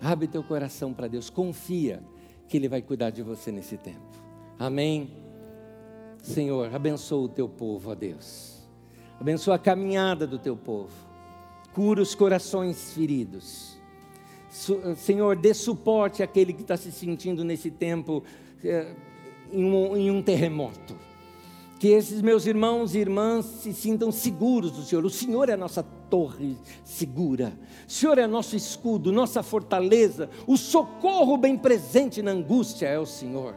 Abre 0.00 0.26
teu 0.26 0.42
coração 0.42 0.92
para 0.92 1.09
Deus. 1.09 1.30
Confia 1.30 2.02
que 2.48 2.56
Ele 2.56 2.68
vai 2.68 2.80
cuidar 2.80 3.11
de 3.11 3.22
você 3.22 3.52
nesse 3.52 3.76
tempo. 3.76 4.00
Amém? 4.59 5.28
Senhor, 6.29 6.74
abençoa 6.74 7.24
o 7.24 7.29
teu 7.29 7.49
povo, 7.49 7.91
ó 7.91 7.95
Deus. 7.95 8.59
Abençoa 9.18 9.55
a 9.55 9.59
caminhada 9.59 10.26
do 10.26 10.39
teu 10.39 10.55
povo. 10.55 10.93
Cura 11.72 12.03
os 12.03 12.14
corações 12.14 12.93
feridos. 12.93 13.79
Senhor, 14.97 15.37
dê 15.37 15.55
suporte 15.55 16.22
àquele 16.22 16.53
que 16.53 16.61
está 16.61 16.76
se 16.76 16.93
sentindo 16.93 17.43
nesse 17.45 17.70
tempo 17.70 18.22
eh, 18.62 18.95
em, 19.51 19.64
um, 19.64 19.97
em 19.97 20.11
um 20.11 20.22
terremoto. 20.22 20.97
Que 21.79 21.89
esses 21.89 22.20
meus 22.20 22.45
irmãos 22.45 22.95
e 22.95 22.99
irmãs 22.99 23.47
se 23.47 23.72
sintam 23.72 24.12
seguros 24.12 24.72
do 24.72 24.83
Senhor. 24.83 25.05
O 25.07 25.11
Senhor 25.11 25.49
é 25.49 25.55
a 25.55 25.57
nossa 25.57 25.83
torre 25.83 26.59
segura. 26.85 27.59
O 27.87 27.91
Senhor 27.91 28.18
é 28.18 28.26
nosso 28.26 28.55
escudo, 28.55 29.11
nossa 29.11 29.43
fortaleza. 29.43 30.29
O 30.47 30.59
socorro 30.59 31.39
bem 31.39 31.57
presente 31.57 32.20
na 32.20 32.33
angústia 32.33 32.87
é 32.87 32.99
o 32.99 33.07
Senhor. 33.07 33.55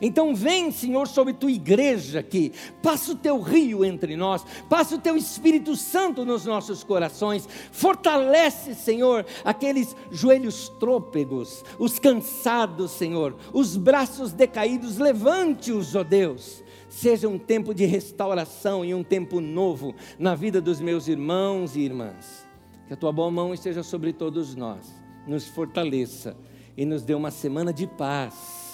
Então 0.00 0.34
vem, 0.34 0.70
Senhor, 0.70 1.08
sobre 1.08 1.32
tua 1.32 1.50
igreja 1.50 2.20
aqui, 2.20 2.52
passa 2.82 3.12
o 3.12 3.16
teu 3.16 3.40
rio 3.40 3.84
entre 3.84 4.16
nós, 4.16 4.44
passa 4.68 4.94
o 4.94 4.98
teu 4.98 5.16
Espírito 5.16 5.74
Santo 5.74 6.24
nos 6.24 6.44
nossos 6.44 6.84
corações, 6.84 7.48
fortalece, 7.72 8.74
Senhor, 8.74 9.24
aqueles 9.44 9.96
joelhos 10.10 10.68
trôpegos, 10.80 11.64
os 11.78 11.98
cansados, 11.98 12.90
Senhor, 12.92 13.36
os 13.52 13.76
braços 13.76 14.32
decaídos, 14.32 14.98
levante-os, 14.98 15.94
ó 15.94 16.02
Deus. 16.02 16.62
Seja 16.88 17.28
um 17.28 17.38
tempo 17.38 17.74
de 17.74 17.84
restauração 17.84 18.84
e 18.84 18.94
um 18.94 19.02
tempo 19.02 19.40
novo 19.40 19.94
na 20.18 20.34
vida 20.34 20.60
dos 20.60 20.80
meus 20.80 21.08
irmãos 21.08 21.74
e 21.74 21.80
irmãs. 21.80 22.46
Que 22.86 22.94
a 22.94 22.96
tua 22.96 23.12
boa 23.12 23.30
mão 23.30 23.52
esteja 23.52 23.82
sobre 23.82 24.12
todos 24.12 24.54
nós, 24.54 24.94
nos 25.26 25.46
fortaleça 25.46 26.36
e 26.76 26.84
nos 26.84 27.02
dê 27.02 27.14
uma 27.14 27.30
semana 27.30 27.72
de 27.72 27.86
paz 27.86 28.65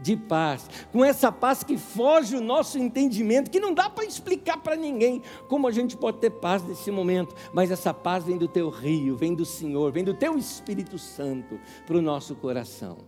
de 0.00 0.16
paz, 0.16 0.68
com 0.92 1.04
essa 1.04 1.30
paz 1.30 1.62
que 1.62 1.78
foge 1.78 2.36
o 2.36 2.40
nosso 2.40 2.78
entendimento, 2.78 3.50
que 3.50 3.60
não 3.60 3.72
dá 3.72 3.88
para 3.88 4.04
explicar 4.04 4.58
para 4.58 4.76
ninguém 4.76 5.22
como 5.48 5.66
a 5.66 5.70
gente 5.72 5.96
pode 5.96 6.18
ter 6.18 6.30
paz 6.30 6.62
nesse 6.62 6.90
momento, 6.90 7.34
mas 7.52 7.70
essa 7.70 7.94
paz 7.94 8.24
vem 8.24 8.36
do 8.36 8.48
teu 8.48 8.68
rio, 8.68 9.16
vem 9.16 9.34
do 9.34 9.44
Senhor, 9.44 9.92
vem 9.92 10.04
do 10.04 10.14
teu 10.14 10.36
Espírito 10.36 10.98
Santo 10.98 11.58
para 11.86 11.96
o 11.96 12.02
nosso 12.02 12.34
coração. 12.34 12.98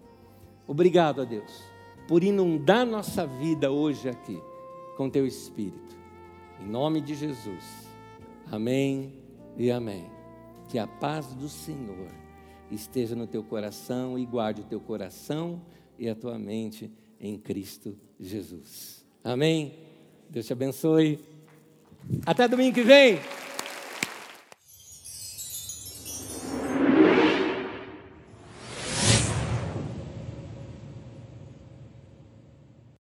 Obrigado 0.66 1.20
a 1.20 1.24
Deus 1.24 1.62
por 2.09 2.22
inundar 2.22 2.87
nossa 2.87 3.26
vida 3.26 3.70
hoje 3.70 4.09
aqui 4.09 4.41
com 4.97 5.11
teu 5.11 5.26
Espírito, 5.26 5.97
em 6.61 6.66
nome 6.66 7.01
de 7.01 7.14
Jesus. 7.14 7.87
Amém 8.51 9.12
e 9.57 9.70
amém. 9.70 10.07
Que 10.68 10.78
a 10.78 10.87
paz 10.87 11.26
do 11.34 11.49
Senhor 11.49 12.11
esteja 12.70 13.14
no 13.14 13.26
teu 13.26 13.43
coração 13.43 14.18
e 14.18 14.24
guarde 14.24 14.62
o 14.62 14.64
teu 14.64 14.80
coração 14.80 15.61
e 15.99 16.09
a 16.09 16.15
tua 16.15 16.39
mente 16.39 16.91
em 17.21 17.39
Cristo 17.39 17.97
Jesus. 18.19 19.05
Amém? 19.23 19.75
Deus 20.29 20.47
te 20.47 20.53
abençoe. 20.53 21.19
Até 22.25 22.47
domingo 22.47 22.75
que 22.75 22.83
vem. 22.83 23.19